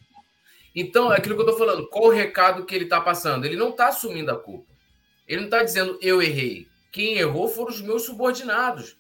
[0.76, 3.46] então, é aquilo que eu estou falando, qual o recado que ele está passando?
[3.46, 4.72] Ele não está assumindo a culpa.
[5.28, 6.68] Ele não está dizendo eu errei.
[6.92, 8.98] Quem errou foram os meus subordinados,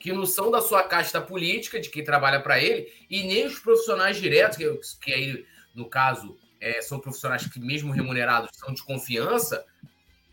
[0.00, 3.58] que não são da sua casta política, de quem trabalha para ele, e nem os
[3.58, 8.82] profissionais diretos, que, que aí, no caso, é, são profissionais que, mesmo remunerados, são de
[8.82, 9.62] confiança.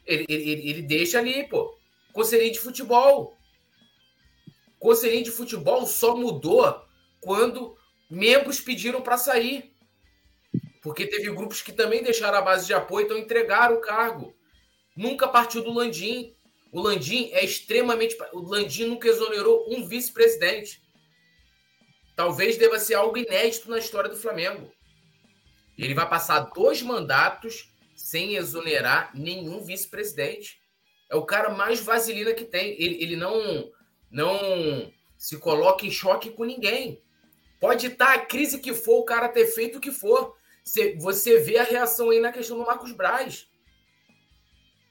[0.06, 1.78] Ele, ele, ele deixa ali, pô.
[2.14, 3.38] Conselheiro de futebol.
[4.80, 6.86] Conselheiro de futebol só mudou
[7.20, 7.78] quando
[8.10, 9.74] membros pediram para sair.
[10.82, 14.34] Porque teve grupos que também deixaram a base de apoio, então entregaram o cargo.
[14.96, 16.34] Nunca partiu do Landim.
[16.78, 18.16] O Landim é extremamente.
[18.32, 20.80] O Landim nunca exonerou um vice-presidente.
[22.16, 24.72] Talvez deva ser algo inédito na história do Flamengo.
[25.76, 30.62] Ele vai passar dois mandatos sem exonerar nenhum vice-presidente.
[31.10, 32.80] É o cara mais vaselina que tem.
[32.80, 33.72] Ele, ele não,
[34.12, 37.02] não se coloca em choque com ninguém.
[37.60, 40.36] Pode estar a crise que for, o cara ter feito o que for.
[41.00, 43.48] Você vê a reação aí na questão do Marcos Braz.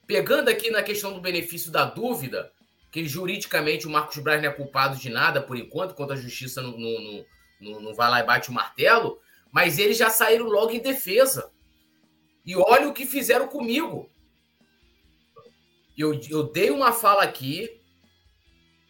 [0.07, 2.53] Pegando aqui na questão do benefício da dúvida,
[2.91, 6.63] que juridicamente o Marcos Braz não é culpado de nada por enquanto, enquanto a justiça
[6.63, 7.25] não, não,
[7.61, 9.21] não, não vai lá e bate o martelo,
[9.53, 11.51] mas eles já saíram logo em defesa.
[12.45, 14.09] E olha o que fizeram comigo.
[15.97, 17.81] Eu, eu dei uma fala aqui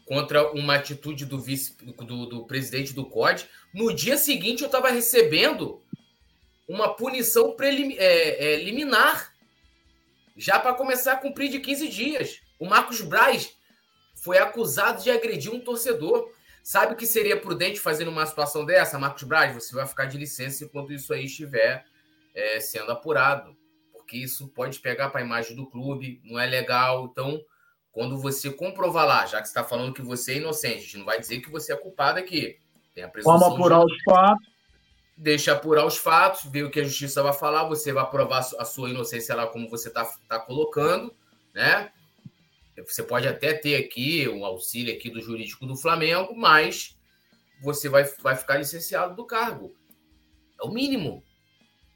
[0.04, 3.46] contra uma atitude do vice do, do presidente do COD.
[3.72, 5.82] No dia seguinte, eu estava recebendo
[6.68, 9.32] uma punição é, é, liminar,
[10.36, 12.40] já para começar a cumprir de 15 dias.
[12.58, 13.56] O Marcos Braz
[14.14, 16.30] foi acusado de agredir um torcedor.
[16.62, 19.54] Sabe o que seria prudente fazer numa situação dessa, Marcos Braz?
[19.54, 21.84] Você vai ficar de licença enquanto isso aí estiver
[22.34, 23.56] é, sendo apurado,
[23.92, 27.06] porque isso pode pegar para a imagem do clube, não é legal.
[27.10, 27.40] Então,
[27.92, 31.06] quando você comprovar lá, já que está falando que você é inocente, a gente não
[31.06, 32.58] vai dizer que você é culpado aqui.
[32.94, 33.92] Tem a Vamos apurar de...
[33.92, 34.55] os fatos
[35.16, 38.64] deixa apurar os fatos, ver o que a justiça vai falar, você vai provar a
[38.64, 41.14] sua inocência lá como você está tá colocando,
[41.54, 41.90] né?
[42.86, 46.98] Você pode até ter aqui um auxílio aqui do jurídico do Flamengo, mas
[47.62, 49.74] você vai, vai ficar licenciado do cargo.
[50.60, 51.24] É o mínimo.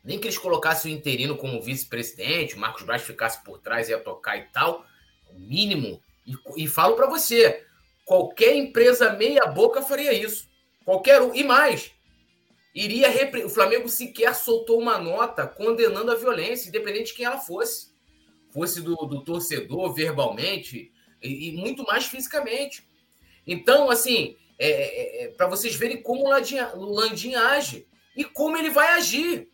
[0.03, 3.93] Nem que eles colocassem o interino como vice-presidente, o Marcos Braz ficasse por trás e
[3.93, 4.87] ia tocar e tal.
[5.29, 6.03] É o mínimo.
[6.27, 7.67] E, e falo para você,
[8.07, 10.49] qualquer empresa meia boca faria isso.
[10.87, 11.35] Qualquer um.
[11.35, 11.93] E mais,
[12.75, 13.45] iria repre...
[13.45, 17.91] o Flamengo sequer soltou uma nota condenando a violência, independente de quem ela fosse.
[18.53, 20.93] Fosse do, do torcedor verbalmente
[21.23, 22.87] e, e, muito mais fisicamente.
[23.47, 28.71] Então, assim, é, é, é para vocês verem como o Landim age e como ele
[28.71, 29.49] vai agir.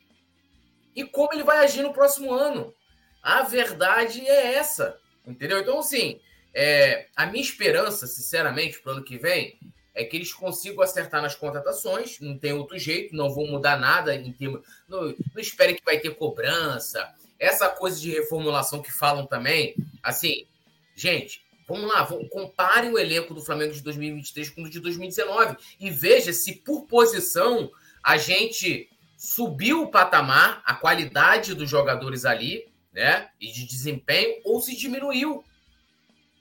[0.94, 2.74] E como ele vai agir no próximo ano.
[3.22, 5.58] A verdade é essa, entendeu?
[5.60, 6.20] Então, assim,
[6.54, 9.58] é, a minha esperança, sinceramente, para o ano que vem,
[9.96, 14.14] é que eles consigam acertar nas contratações, não tem outro jeito, não vão mudar nada
[14.14, 14.60] em termos.
[14.86, 17.14] Não, não espere que vai ter cobrança.
[17.38, 20.46] Essa coisa de reformulação que falam também, assim,
[20.94, 25.56] gente, vamos lá, vamos, comparem o elenco do Flamengo de 2023 com o de 2019
[25.80, 27.70] e veja se por posição
[28.02, 34.60] a gente subiu o patamar, a qualidade dos jogadores ali, né, e de desempenho, ou
[34.60, 35.42] se diminuiu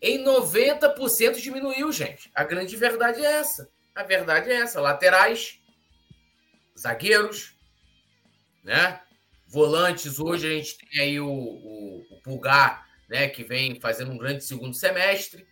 [0.01, 2.29] em 90% diminuiu, gente.
[2.33, 3.69] A grande verdade é essa.
[3.93, 4.81] A verdade é essa.
[4.81, 5.59] Laterais,
[6.77, 7.55] zagueiros,
[8.63, 9.01] né?
[9.47, 13.29] Volantes, hoje a gente tem aí o, o, o Pulgar, né?
[13.29, 15.47] Que vem fazendo um grande segundo semestre,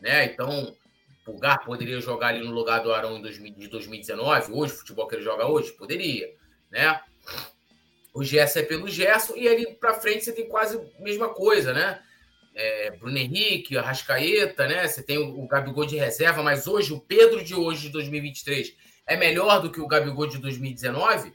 [0.00, 0.26] né?
[0.26, 0.76] Então,
[1.24, 4.52] Pulgar poderia jogar ali no lugar do Arão em 2000, de 2019.
[4.52, 6.32] Hoje, o futebol que ele joga hoje, poderia,
[6.70, 7.00] né?
[8.14, 11.72] O Gerson é pelo Gerson e ali para frente você tem quase a mesma coisa,
[11.72, 12.02] né?
[12.58, 14.86] É, Bruno Henrique, Arrascaeta, né?
[14.88, 18.76] Você tem o, o Gabigol de reserva, mas hoje o Pedro de hoje, de 2023,
[19.06, 21.32] é melhor do que o Gabigol de 2019?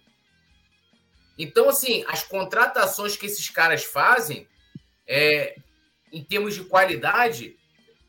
[1.40, 4.48] Então, assim, as contratações que esses caras fazem,
[5.08, 5.56] é,
[6.12, 7.58] em termos de qualidade,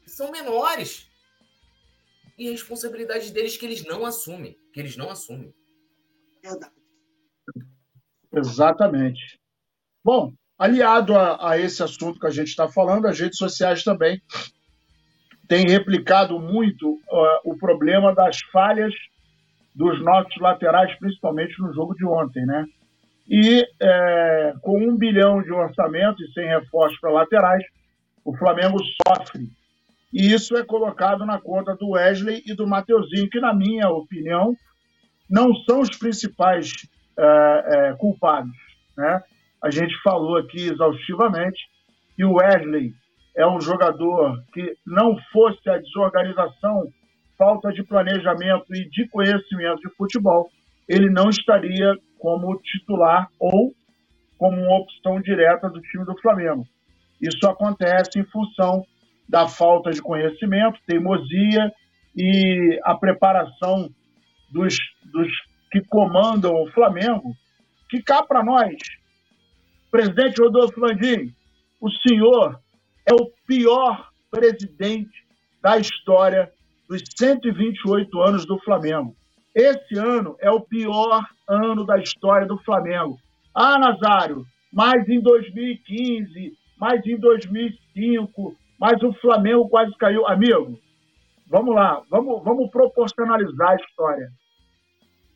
[0.05, 1.09] são menores.
[2.37, 4.59] E a responsabilidade deles que eles não assumem.
[4.73, 5.55] Que eles não assumem.
[6.43, 6.75] Verdade.
[8.33, 9.41] Exatamente.
[10.03, 14.21] Bom, aliado a, a esse assunto que a gente está falando, as redes sociais também
[15.49, 18.93] têm replicado muito uh, o problema das falhas
[19.75, 22.65] dos nossos laterais, principalmente no jogo de ontem, né?
[23.29, 27.65] E é, com um bilhão de orçamento e sem reforços para laterais,
[28.25, 29.49] o Flamengo sofre.
[30.13, 34.55] E isso é colocado na conta do Wesley e do Mateuzinho, que, na minha opinião,
[35.29, 36.73] não são os principais
[37.19, 38.55] é, é, culpados.
[38.97, 39.23] Né?
[39.65, 41.59] A gente falou aqui exaustivamente
[42.15, 42.93] que o Wesley
[43.35, 46.87] é um jogador que não fosse a desorganização,
[47.39, 50.51] falta de planejamento e de conhecimento de futebol,
[50.87, 53.75] ele não estaria como titular ou
[54.37, 56.67] como uma opção direta do time do Flamengo.
[57.19, 58.85] Isso acontece em função
[59.27, 61.73] da falta de conhecimento, teimosia
[62.15, 63.89] e a preparação
[64.51, 64.77] dos,
[65.11, 65.29] dos
[65.73, 67.35] que comandam o Flamengo,
[67.89, 68.77] que cá para nós,
[69.95, 71.33] presidente Rodolfo Landim,
[71.81, 72.59] o senhor
[73.07, 75.25] é o pior presidente
[75.63, 76.51] da história
[76.89, 79.15] dos 128 anos do Flamengo.
[79.55, 83.17] Esse ano é o pior ano da história do Flamengo.
[83.55, 90.27] Ah, Nazário, mas em 2015, mas em 2005, mas o Flamengo quase caiu.
[90.27, 90.77] Amigo,
[91.49, 94.29] vamos lá, vamos, vamos proporcionalizar a história.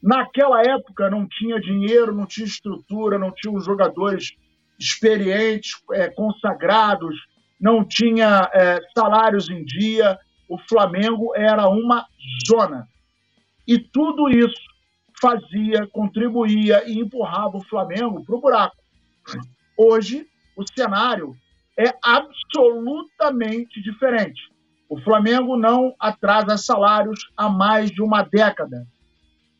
[0.02, 4.36] Naquela época não tinha dinheiro, não tinha estrutura, não tinha os jogadores
[4.78, 7.16] experientes, é, consagrados,
[7.60, 10.18] não tinha é, salários em dia.
[10.48, 12.06] O Flamengo era uma
[12.46, 12.88] zona.
[13.66, 14.68] E tudo isso
[15.20, 18.76] fazia, contribuía e empurrava o Flamengo para o buraco.
[19.76, 20.26] Hoje,
[20.56, 21.36] o cenário
[21.78, 24.40] é absolutamente diferente.
[24.88, 28.86] O Flamengo não atrasa salários há mais de uma década.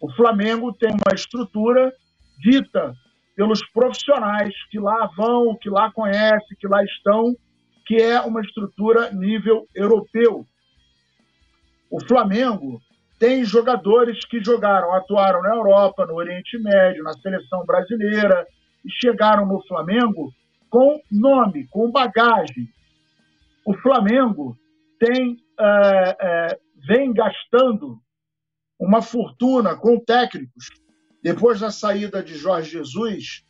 [0.01, 1.93] O Flamengo tem uma estrutura
[2.39, 2.95] dita
[3.39, 7.36] pelos profissionais que lá vão, que lá conhecem, que lá estão,
[7.86, 10.45] que é uma estrutura nível europeu.
[11.89, 12.82] O Flamengo
[13.16, 18.45] tem jogadores que jogaram, atuaram na Europa, no Oriente Médio, na seleção brasileira
[18.84, 20.32] e chegaram no Flamengo
[20.68, 22.68] com nome, com bagagem.
[23.64, 24.59] O Flamengo
[24.99, 26.59] tem é, é,
[26.89, 28.01] vem gastando
[28.80, 30.70] uma fortuna com técnicos.
[31.23, 33.45] Depois da saída de Jorge Jesus,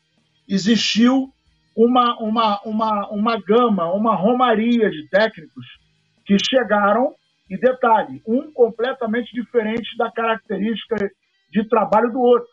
[0.49, 1.33] existiu
[1.77, 5.66] uma, uma, uma, uma gama, uma romaria de técnicos
[6.25, 7.14] que chegaram
[7.49, 10.97] e detalhe, um completamente diferente da característica
[11.51, 12.49] de trabalho do outro.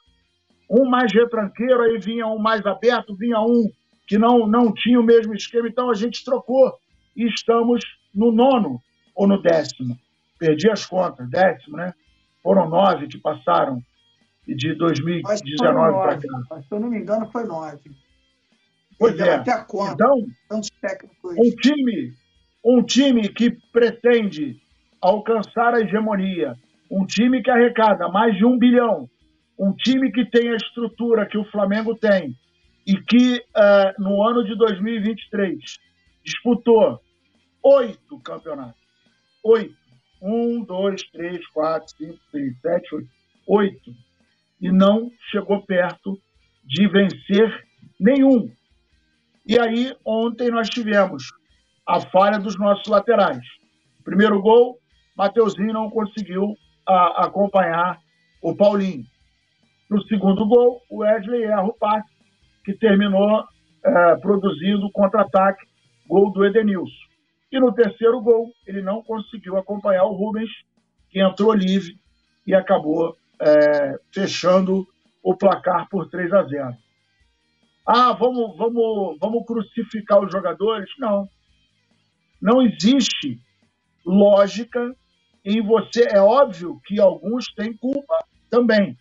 [0.70, 3.70] Um mais retranqueiro, aí vinha um mais aberto, vinha um
[4.08, 6.74] que não, não tinha o mesmo esquema, então a gente trocou
[7.16, 8.80] e estamos no nono
[9.16, 9.98] ou no décimo.
[10.40, 11.94] Perdi as contas, décimo, né?
[12.44, 13.82] Foram nove que passaram
[14.48, 16.62] de 2019 para cá.
[16.62, 17.92] Se eu não me engano, foi nove.
[19.00, 19.36] Pois é.
[19.36, 19.94] Até a conta.
[19.94, 20.22] Então,
[21.38, 22.14] um time,
[22.64, 24.58] um time que pretende
[25.02, 26.56] alcançar a hegemonia.
[26.90, 29.10] Um time que arrecada mais de um bilhão,
[29.58, 32.36] um time que tem a estrutura que o Flamengo tem
[32.86, 35.58] e que uh, no ano de 2023
[36.24, 37.00] disputou
[37.64, 38.80] oito campeonatos.
[39.44, 39.76] Oito.
[40.22, 43.10] Um, dois, três, quatro, cinco, seis, sete, oito.
[43.48, 43.96] Oito.
[44.62, 46.20] E não chegou perto
[46.64, 47.64] de vencer
[48.00, 48.50] nenhum.
[49.46, 51.24] E aí, ontem nós tivemos
[51.86, 53.46] a falha dos nossos laterais.
[54.04, 54.80] Primeiro gol,
[55.16, 56.56] Mateuzinho não conseguiu
[56.88, 58.00] a, acompanhar
[58.42, 59.04] o Paulinho.
[59.90, 62.10] No segundo gol, o Wesley erra o passe,
[62.64, 63.44] que terminou
[63.84, 65.66] é, produzindo contra-ataque,
[66.08, 67.06] gol do Edenilson.
[67.52, 70.50] E no terceiro gol, ele não conseguiu acompanhar o Rubens,
[71.10, 71.96] que entrou livre
[72.46, 74.86] e acabou é, fechando
[75.24, 76.78] o placar por 3 a 0.
[77.88, 80.90] Ah, vamos, vamos, vamos crucificar os jogadores?
[80.98, 81.28] Não.
[82.42, 83.40] Não existe
[84.06, 84.96] lógica
[85.44, 86.08] em você.
[86.12, 88.18] É óbvio que alguns têm culpa
[88.50, 88.98] também,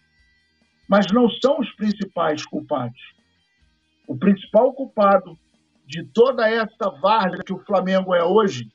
[0.88, 3.00] mas não são os principais culpados.
[4.06, 5.38] O principal culpado
[5.86, 8.68] de toda essa várzea que o Flamengo é hoje,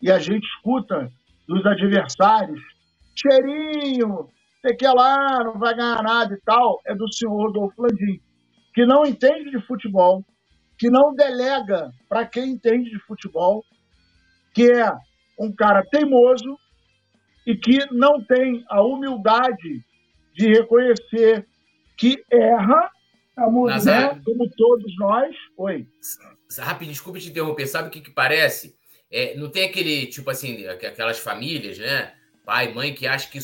[0.00, 1.10] e a gente escuta
[1.46, 2.60] dos adversários,
[3.14, 4.28] cheirinho,
[4.60, 8.20] você quer lá, não vai ganhar nada e tal, é do senhor Rodolfo Landim,
[8.74, 10.24] que não entende de futebol,
[10.78, 13.64] que não delega para quem entende de futebol,
[14.54, 14.92] que é
[15.38, 16.58] um cara teimoso
[17.46, 19.84] e que não tem a humildade
[20.34, 21.46] de reconhecer
[21.96, 22.90] que erra,
[24.14, 24.20] né?
[24.24, 25.34] como todos nós.
[25.56, 25.86] Oi.
[26.58, 27.66] Rapidinho, desculpa te interromper.
[27.66, 28.76] Sabe o que, que parece?
[29.10, 32.12] É, não tem aquele, tipo assim, aquelas famílias, né?
[32.44, 33.38] Pai, mãe, que acha que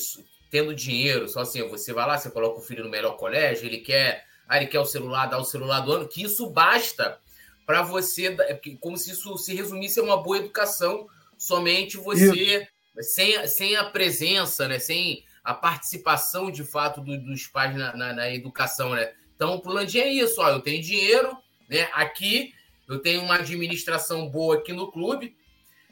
[0.53, 3.79] tendo dinheiro, só assim, você vai lá, você coloca o filho no melhor colégio, ele
[3.79, 7.19] quer, ah, ele quer o celular, dá o celular do ano, que isso basta
[7.65, 12.69] para você, é como se isso se resumisse a uma boa educação, somente você,
[13.01, 14.79] sem, sem a presença, né?
[14.79, 19.11] Sem a participação de fato do, dos pais na, na, na, educação, né?
[19.35, 21.35] Então, o Landim é isso, ó, eu tenho dinheiro,
[21.67, 21.89] né?
[21.95, 22.53] Aqui,
[22.87, 25.35] eu tenho uma administração boa aqui no clube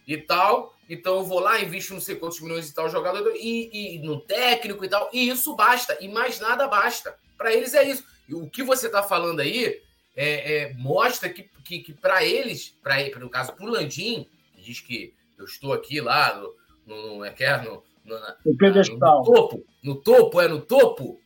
[0.07, 3.95] e tal, então eu vou lá, invisto não sei quantos milhões e tal jogador e,
[3.95, 7.17] e no técnico e tal, e isso basta, e mais nada basta.
[7.39, 8.05] Para eles é isso.
[8.29, 9.81] E o que você está falando aí
[10.17, 14.63] é, é, mostra que, que, que para eles, para no caso para o Landim, que
[14.63, 16.55] diz que eu estou aqui lá no,
[16.87, 21.21] no, no, é é, no, no, no, no topo, no topo, é no topo,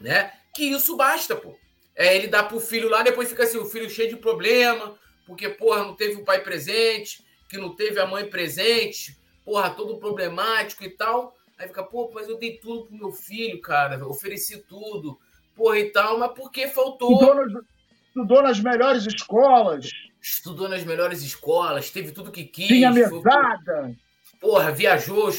[0.00, 0.32] né?
[0.54, 1.56] Que isso basta, pô.
[1.94, 5.48] É, ele dá pro filho lá, depois fica assim, o filho cheio de problema, porque,
[5.48, 10.84] porra, não teve o pai presente, que não teve a mãe presente, porra, todo problemático
[10.84, 11.36] e tal.
[11.58, 15.18] Aí fica, pô, mas eu dei tudo pro meu filho, cara, ofereci tudo,
[15.56, 17.12] porra e tal, mas porque faltou.
[17.12, 17.64] Estudou nas,
[18.06, 19.90] estudou nas melhores escolas.
[20.20, 22.68] Estudou nas melhores escolas, teve tudo que quis.
[22.68, 23.64] Tinha mesada.
[23.64, 23.96] Foi,
[24.40, 25.30] porra, viajou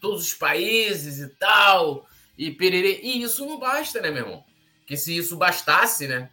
[0.00, 2.06] todos os países e tal,
[2.36, 3.00] e pererê.
[3.02, 4.44] E isso não basta, né, meu irmão?
[4.86, 6.30] Que se isso bastasse, né?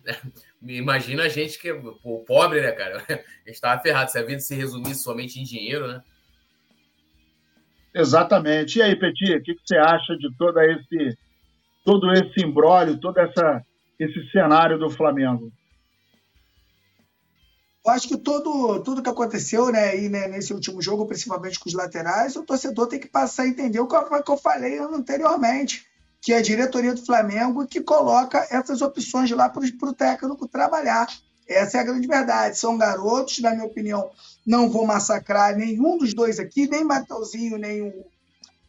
[0.61, 3.03] Imagina a gente que é o pobre, né, cara?
[3.45, 6.03] A gente tava ferrado se a vida se resumisse somente em dinheiro, né?
[7.93, 8.77] Exatamente.
[8.77, 11.17] E aí, Petit, o que, você acha de todo esse
[11.83, 13.65] todo esse embrólio, todo essa,
[13.97, 15.51] esse cenário do Flamengo?
[17.83, 21.67] Eu acho que todo, tudo que aconteceu né, aí, né, nesse último jogo, principalmente com
[21.67, 23.95] os laterais, o torcedor tem que passar a entender o que
[24.31, 25.88] eu falei anteriormente
[26.21, 31.07] que é a diretoria do Flamengo que coloca essas opções lá para o técnico trabalhar.
[31.47, 32.57] Essa é a grande verdade.
[32.57, 34.09] São garotos, na minha opinião,
[34.45, 38.05] não vou massacrar nenhum dos dois aqui, nem Mateuzinho, nem o,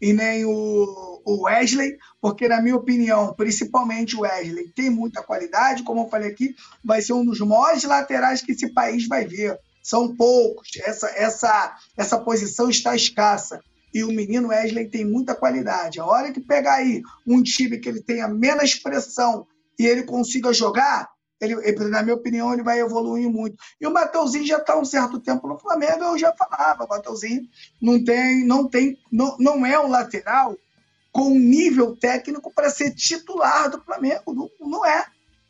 [0.01, 5.83] e nem o, o Wesley, porque, na minha opinião, principalmente o Wesley, tem muita qualidade.
[5.83, 9.59] Como eu falei aqui, vai ser um dos maiores laterais que esse país vai ver.
[9.83, 10.69] São poucos.
[10.83, 13.61] Essa, essa, essa posição está escassa
[13.93, 16.01] e o menino Wesley tem muita qualidade.
[16.01, 19.47] A hora que pegar aí um time que ele tenha menos pressão
[19.79, 21.09] e ele consiga jogar,
[21.41, 21.55] ele,
[21.89, 23.57] na minha opinião, ele vai evoluir muito.
[23.81, 27.19] E o Mateuzinho já está um certo tempo no Flamengo, eu já falava, o
[27.81, 30.57] não tem, não tem, não, não é um lateral
[31.11, 35.07] com nível técnico para ser titular do Flamengo, não, não é.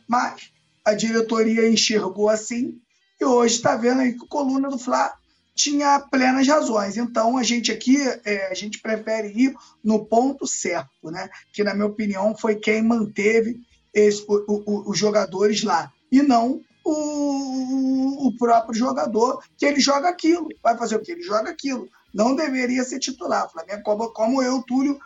[0.08, 0.52] Mas
[0.84, 2.80] a diretoria enxergou assim
[3.20, 5.14] e hoje está vendo aí que a coluna do Flá
[5.60, 6.96] tinha plenas razões.
[6.96, 9.54] Então, a gente aqui, é, a gente prefere ir
[9.84, 11.28] no ponto certo, né?
[11.52, 13.60] que, na minha opinião, foi quem manteve
[13.92, 20.08] esse, o, o, os jogadores lá, e não o, o, próprio jogador, que ele joga
[20.08, 20.48] aquilo.
[20.62, 21.12] Vai fazer o quê?
[21.12, 21.88] Ele joga aquilo.
[22.12, 23.50] Não deveria ser titular.
[23.50, 24.98] Flamengo, como, como eu, Túlio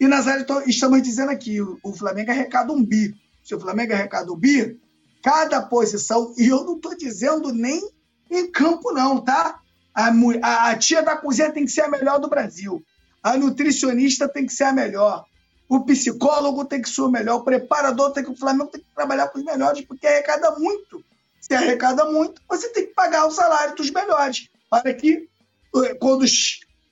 [0.00, 3.14] e Nazário estamos dizendo aqui, o Flamengo arrecada um bi.
[3.44, 4.78] Se o Flamengo arrecada um bi,
[5.22, 7.88] cada posição, e eu não estou dizendo nem
[8.28, 9.61] em campo, não, tá?
[9.94, 10.10] A,
[10.42, 12.82] a, a tia da cozinha tem que ser a melhor do Brasil.
[13.22, 15.24] A nutricionista tem que ser a melhor.
[15.68, 17.36] O psicólogo tem que ser o melhor.
[17.36, 18.30] O preparador tem que.
[18.30, 21.04] O Flamengo tem que trabalhar com os melhores, porque arrecada muito.
[21.40, 24.48] Se arrecada muito, você tem que pagar o salário dos melhores.
[24.70, 25.28] Para que,
[25.76, 26.24] eh, quando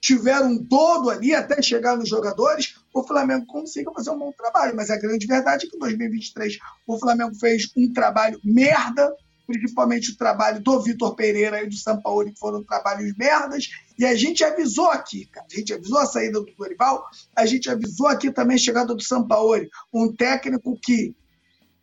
[0.00, 4.74] tiver um todo ali, até chegar nos jogadores, o Flamengo consiga fazer um bom trabalho.
[4.74, 9.14] Mas a grande verdade é que em 2023 o Flamengo fez um trabalho merda
[9.58, 14.14] principalmente o trabalho do Vitor Pereira e do Sampaoli, que foram trabalhos merdas, e a
[14.14, 17.04] gente avisou aqui, cara, a gente avisou a saída do Dorival,
[17.36, 21.14] a gente avisou aqui também a chegada do Sampaoli, um técnico que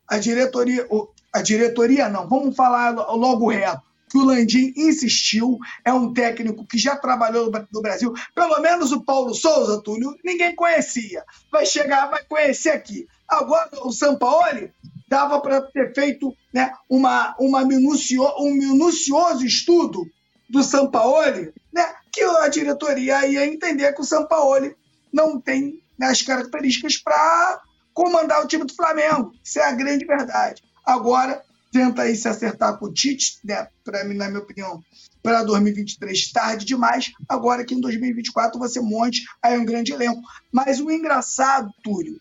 [0.08, 0.88] a diretoria,
[1.34, 6.78] a diretoria não, vamos falar logo reto, que o Landim insistiu, é um técnico que
[6.78, 12.24] já trabalhou no Brasil, pelo menos o Paulo Souza, Túlio, ninguém conhecia, vai chegar, vai
[12.24, 13.06] conhecer aqui.
[13.28, 14.72] Agora o Sampaoli
[15.08, 20.06] dava para ter feito né, uma, uma minucio, um minucioso estudo
[20.50, 24.76] do Sampaoli, né, que a diretoria ia entender que o Sampaoli
[25.12, 27.62] não tem né, as características para
[27.94, 29.32] comandar o time do Flamengo.
[29.44, 30.62] Isso é a grande verdade.
[30.86, 31.42] Agora,
[31.72, 34.82] tenta aí se acertar com o Tite, né, para mim, na minha opinião,
[35.22, 37.12] para 2023 tarde demais.
[37.28, 40.22] Agora que em 2024 você monte aí um grande elenco.
[40.52, 42.20] Mas o engraçado, Túlio,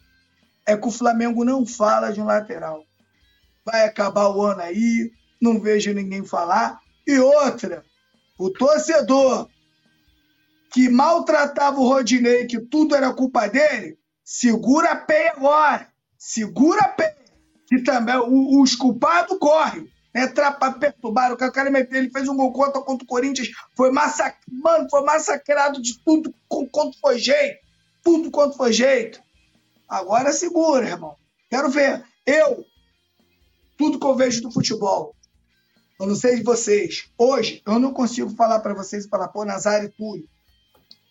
[0.66, 2.84] é que o Flamengo não fala de um lateral.
[3.64, 6.80] Vai acabar o ano aí, não vejo ninguém falar.
[7.06, 7.84] E outra,
[8.38, 9.48] o torcedor
[10.72, 15.88] que maltratava o Rodinei, que tudo era culpa dele, segura a pé agora.
[16.18, 17.16] Segura a pé.
[17.68, 19.88] Que também o, os culpados correm.
[20.14, 23.92] Né, para perturbar, o cara meteu, ele fez um gol contra, contra o Corinthians, foi
[23.92, 27.58] massacrado, mano, foi massacrado de tudo quanto foi jeito,
[28.02, 29.20] tudo quanto foi jeito.
[29.88, 31.16] Agora segura, irmão.
[31.48, 32.04] Quero ver.
[32.24, 32.64] Eu,
[33.76, 35.14] tudo que eu vejo do futebol,
[35.98, 39.92] eu não sei de vocês, hoje eu não consigo falar para vocês falar, pô, Nazário
[39.96, 40.28] Túlio,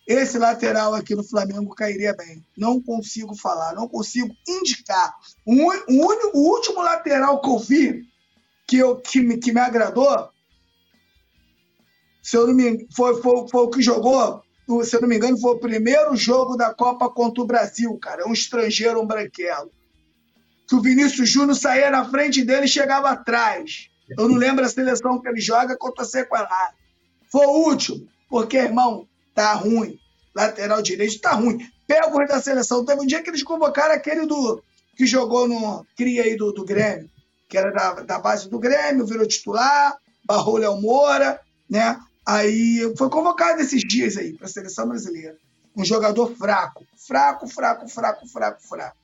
[0.08, 2.46] esse lateral aqui no Flamengo cairia bem.
[2.56, 5.16] Não consigo falar, não consigo indicar.
[5.44, 8.04] O, o, o último lateral que eu vi
[8.68, 10.30] que, eu, que, me, que me agradou,
[12.22, 14.44] se eu não me foi, foi, foi o que jogou,
[14.84, 18.28] se eu não me engano, foi o primeiro jogo da Copa contra o Brasil, cara.
[18.28, 19.72] Um estrangeiro, um branquelo.
[20.68, 23.90] Que o Vinícius Júnior saía na frente dele e chegava atrás.
[24.18, 26.72] Eu não lembro a seleção que ele joga contra a Sequelá.
[27.32, 30.00] Foi o último, porque, irmão, tá ruim.
[30.34, 31.60] Lateral direito tá ruim.
[31.88, 32.84] Pega o da seleção.
[32.84, 34.64] Teve um dia que eles convocaram aquele do
[34.96, 37.10] que jogou no cria aí do, do Grêmio,
[37.50, 41.40] que era da, da base do Grêmio, virou titular, barrou Léo Moura,
[41.70, 42.00] né?
[42.26, 45.38] Aí foi convocado esses dias aí para a seleção brasileira.
[45.76, 48.98] Um jogador fraco, fraco, fraco, fraco, fraco, fraco.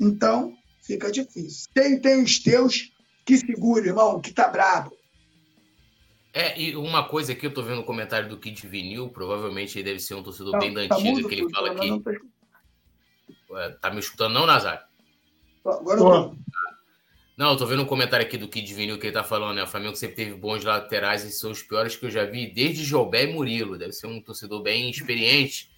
[0.00, 1.68] Então, fica difícil.
[1.74, 2.92] Tem, tem os teus
[3.24, 4.96] que segura, irmão, que tá brabo.
[6.32, 9.78] É, e uma coisa aqui, eu tô vendo o um comentário do Kid Vinil, provavelmente
[9.78, 11.90] ele deve ser um torcedor tá, bem da tá antiga, que ele fala aqui.
[11.90, 12.02] Não
[13.80, 14.82] tá me escutando, não, Nazário?
[15.64, 16.36] Agora eu tô.
[17.36, 19.62] Não, eu tô vendo um comentário aqui do Kid Vinil que ele tá falando, né?
[19.62, 22.84] O Flamengo sempre teve bons laterais e são os piores que eu já vi desde
[22.84, 23.78] Jobé e Murilo.
[23.78, 25.70] Deve ser um torcedor bem experiente.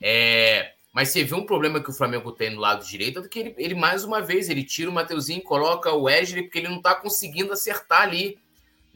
[0.00, 3.38] É, mas você vê um problema que o Flamengo tem no lado direito, é que
[3.38, 6.82] ele, ele mais uma vez, ele tira o Mateuzinho, coloca o Wesley, porque ele não
[6.82, 8.38] tá conseguindo acertar ali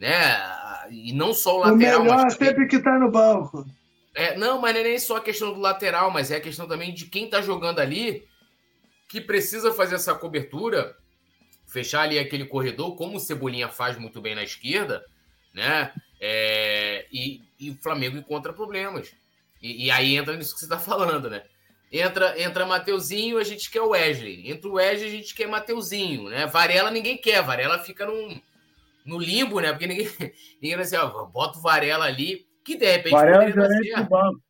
[0.03, 0.37] né?
[0.91, 2.01] E não só o lateral.
[2.01, 2.49] O melhor mas também...
[2.49, 3.65] sempre que tá no banco.
[4.13, 6.67] É, não, mas não é nem só a questão do lateral, mas é a questão
[6.67, 8.27] também de quem tá jogando ali
[9.07, 10.95] que precisa fazer essa cobertura,
[11.73, 15.03] fechar ali aquele corredor, como o Cebolinha faz muito bem na esquerda,
[15.51, 15.91] né?
[16.21, 19.11] É, e, e, o Flamengo encontra problemas.
[19.59, 21.43] E, e, aí entra nisso que você tá falando, né?
[21.91, 24.49] Entra, entra Mateuzinho, a gente quer o Wesley.
[24.49, 26.45] Entra o Wesley, a gente quer Mateuzinho, né?
[26.45, 28.39] Varela ninguém quer, Varela fica num
[29.03, 29.71] no limbo, né?
[29.71, 30.07] Porque ninguém,
[30.61, 33.13] ninguém vai dizer, ó, bota o Varela ali, que de repente.
[33.13, 33.95] Varela gerente ser...
[33.95, 34.41] do banco.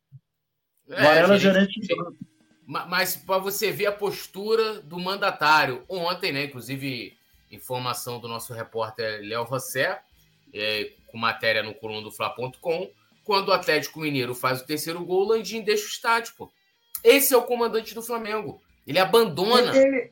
[0.90, 2.33] É, Varela gerente, gerente do banco.
[2.66, 5.84] Mas para você ver a postura do mandatário.
[5.88, 6.44] Ontem, né?
[6.44, 7.16] Inclusive,
[7.50, 10.00] informação do nosso repórter Léo Rossé,
[10.52, 12.90] é, com matéria no coluna do Fla.com.
[13.22, 16.50] Quando o Atlético Mineiro faz o terceiro gol, o Landim deixa o estádio, pô.
[17.02, 18.62] Esse é o comandante do Flamengo.
[18.86, 19.76] Ele abandona.
[19.76, 20.10] Ele,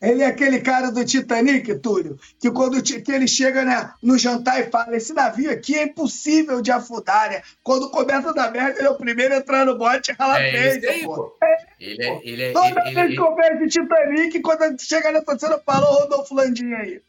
[0.00, 4.58] ele é aquele cara do Titanic, Túlio, que quando que ele chega né, no jantar
[4.58, 7.42] e fala: esse navio aqui é impossível de afundar, né?
[7.62, 10.52] Quando começa da merda, ele é o primeiro a entrar no bote e ralar é
[10.52, 11.36] peito, aí, pô.
[11.42, 15.12] É, ele é, ele é, Toda ele, vez ele, que eu vejo Titanic, quando chega
[15.12, 17.02] nessa cena, fala o Rodolfo Landim aí.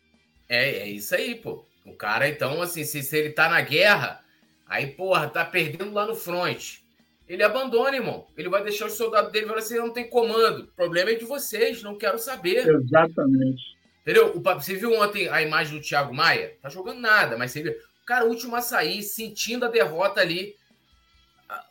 [0.49, 1.65] É, é isso aí, pô.
[1.85, 4.19] O cara, então, assim, se, se ele tá na guerra,
[4.67, 6.80] aí, porra, tá perdendo lá no front
[7.27, 8.27] ele abandona, irmão.
[8.35, 10.63] Ele vai deixar os soldados dele e falar assim: não tem comando.
[10.63, 12.67] O problema é de vocês, não quero saber.
[12.67, 13.77] Exatamente.
[14.01, 14.35] Entendeu?
[14.35, 16.57] O, você viu ontem a imagem do Thiago Maia?
[16.61, 17.71] Tá jogando nada, mas você viu.
[17.71, 20.55] O cara, último a sair, sentindo a derrota ali.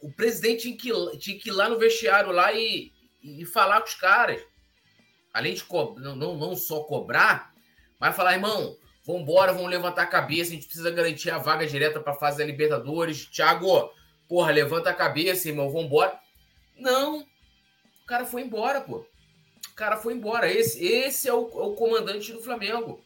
[0.03, 2.93] O presidente tinha que, tinha que ir lá no vestiário lá e,
[3.23, 4.41] e falar com os caras.
[5.33, 7.53] Além de não, não, não só cobrar,
[7.99, 8.77] mas falar, irmão,
[9.07, 12.39] vambora, vamos levantar a cabeça, a gente precisa garantir a vaga direta para a fase
[12.39, 13.27] da Libertadores.
[13.27, 13.91] Thiago,
[14.31, 16.17] Porra, levanta a cabeça, irmão, vambora.
[16.79, 17.19] Não.
[17.19, 18.99] O cara foi embora, pô.
[18.99, 20.49] O cara foi embora.
[20.49, 23.05] Esse, esse é, o, é o comandante do Flamengo.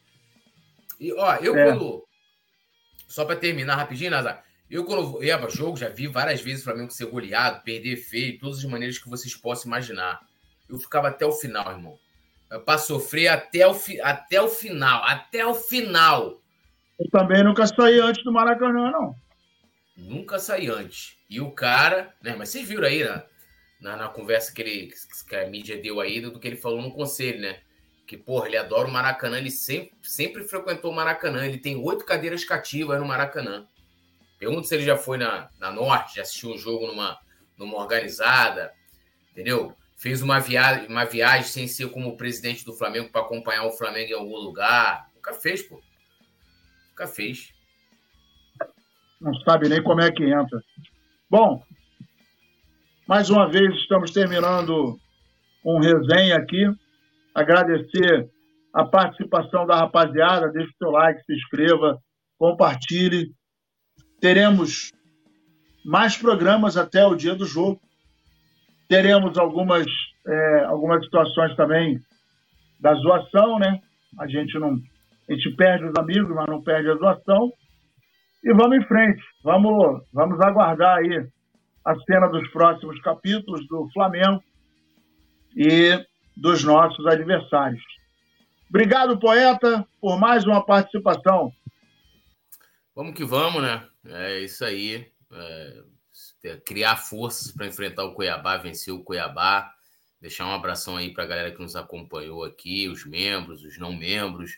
[1.01, 1.65] E, ó, eu é.
[1.65, 2.05] quando.
[3.09, 4.45] Só para terminar rapidinho, Nazar.
[4.71, 8.39] Eu, quando ia para jogo, já vi várias vezes o Flamengo ser goleado, perder feio,
[8.39, 10.21] todas as maneiras que vocês possam imaginar.
[10.69, 11.99] Eu ficava até o final, irmão.
[12.67, 15.03] Para sofrer até o, fi, até o final.
[15.05, 16.43] Até o final.
[17.01, 19.24] Eu também nunca saí antes do Maracanã, não.
[19.97, 21.17] Nunca saí antes.
[21.31, 22.35] E o cara, né?
[22.37, 23.25] Mas vocês viram aí na,
[23.81, 24.93] na, na, conversa que, ele,
[25.29, 27.61] que a mídia deu aí do que ele falou no conselho, né?
[28.07, 31.47] Que, porra, ele adora o Maracanã, ele sempre, sempre frequentou o Maracanã.
[31.47, 33.67] Ele tem oito cadeiras cativas no Maracanã.
[34.39, 37.19] Pergunto se ele já foi na, na Norte, já assistiu um jogo numa,
[37.57, 38.75] numa organizada,
[39.31, 39.75] entendeu?
[39.97, 44.11] Fez uma viagem, uma viagem sem ser como presidente do Flamengo para acompanhar o Flamengo
[44.11, 45.09] em algum lugar.
[45.15, 45.81] Nunca fez, pô.
[46.91, 47.54] Nunca fez
[49.25, 50.61] não sabe nem como é que entra.
[51.31, 51.63] Bom,
[53.09, 54.99] mais uma vez estamos terminando
[55.65, 56.67] um resenha aqui.
[57.35, 58.29] Agradecer
[58.73, 60.53] a participação da rapaziada.
[60.53, 61.99] Deixe o seu like, se inscreva,
[62.39, 63.33] compartilhe.
[64.21, 64.91] Teremos
[65.83, 67.81] mais programas até o dia do jogo.
[68.91, 69.87] Teremos algumas,
[70.27, 71.99] é, algumas situações também
[72.79, 73.81] da zoação, né?
[74.19, 74.79] A gente não.
[75.27, 77.51] A gente perde os amigos, mas não perde a zoação.
[78.45, 79.23] E vamos em frente.
[79.43, 81.27] Vamos, vamos aguardar aí
[81.83, 84.45] a cena dos próximos capítulos do Flamengo
[85.57, 85.99] e
[86.37, 87.83] dos nossos adversários.
[88.69, 91.51] Obrigado, poeta, por mais uma participação.
[92.95, 93.89] Vamos que vamos, né?
[94.05, 95.11] É isso aí.
[95.33, 99.73] É, criar forças para enfrentar o Cuiabá, vencer o Cuiabá.
[100.21, 103.93] Deixar um abração aí para a galera que nos acompanhou aqui, os membros, os não
[103.93, 104.53] membros.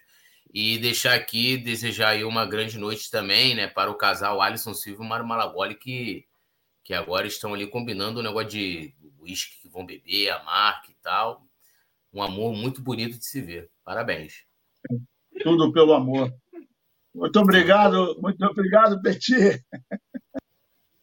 [0.53, 5.05] E deixar aqui, desejar aí uma grande noite também, né, para o casal Alisson Silva
[5.05, 6.25] e Mário Malagoli, que,
[6.83, 10.95] que agora estão ali combinando o negócio de uísque que vão beber, a marca e
[11.03, 11.47] tal.
[12.13, 13.71] Um amor muito bonito de se ver.
[13.85, 14.45] Parabéns.
[15.43, 16.33] Tudo pelo amor.
[17.15, 19.65] Muito obrigado, muito obrigado, Petit.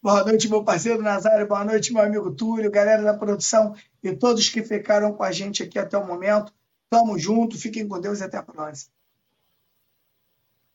[0.01, 1.47] Boa noite, meu parceiro Nazário.
[1.47, 3.73] Boa noite, meu amigo Túlio, galera da produção
[4.03, 6.53] e todos que ficaram com a gente aqui até o momento.
[6.89, 8.92] Tamo junto, fiquem com Deus e até a próxima.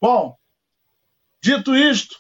[0.01, 0.37] Bom,
[1.43, 2.17] dito isto,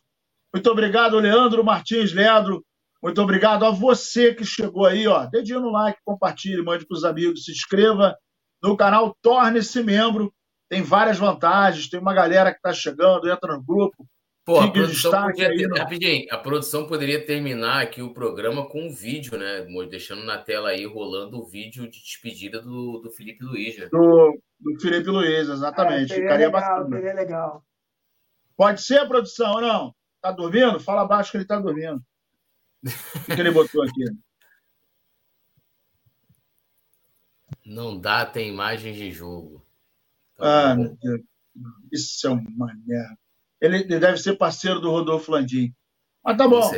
[0.52, 2.64] muito obrigado, Leandro Martins Leandro.
[3.02, 5.26] Muito obrigado a você que chegou aí, ó.
[5.26, 8.16] Dedinho no like, compartilhe, mande para os amigos, se inscreva
[8.62, 10.32] no canal, torne-se membro.
[10.68, 14.06] Tem várias vantagens, tem uma galera que está chegando, entra no grupo.
[14.44, 15.76] Pô, a produção, podia ter, no...
[15.76, 19.66] rapidinho, a produção poderia terminar aqui o programa com um vídeo, né?
[19.90, 23.78] Deixando na tela aí, rolando o vídeo de despedida do, do Felipe Luiz.
[23.78, 23.88] Né?
[23.92, 26.12] Do, do Felipe Luiz, exatamente.
[26.12, 26.96] É, Ficaria legal, bacana.
[26.96, 27.64] Seria legal.
[28.56, 29.94] Pode ser, produção, ou não?
[30.20, 30.80] Tá dormindo?
[30.80, 32.02] Fala abaixo que ele tá dormindo.
[32.84, 34.04] O que, ele botou aqui?
[37.64, 39.64] Não dá, tem imagens de jogo.
[40.36, 41.20] Tá ah, meu Deus.
[41.92, 43.18] Isso é uma merda.
[43.60, 45.74] Ele, ele deve ser parceiro do Rodolfo Landim.
[46.24, 46.70] Mas tá bom.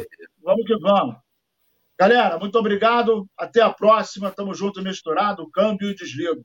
[0.42, 1.16] Vamos que vamos.
[1.98, 3.28] Galera, muito obrigado.
[3.36, 4.30] Até a próxima.
[4.30, 5.50] Tamo junto misturado.
[5.50, 6.44] Câmbio e desligo.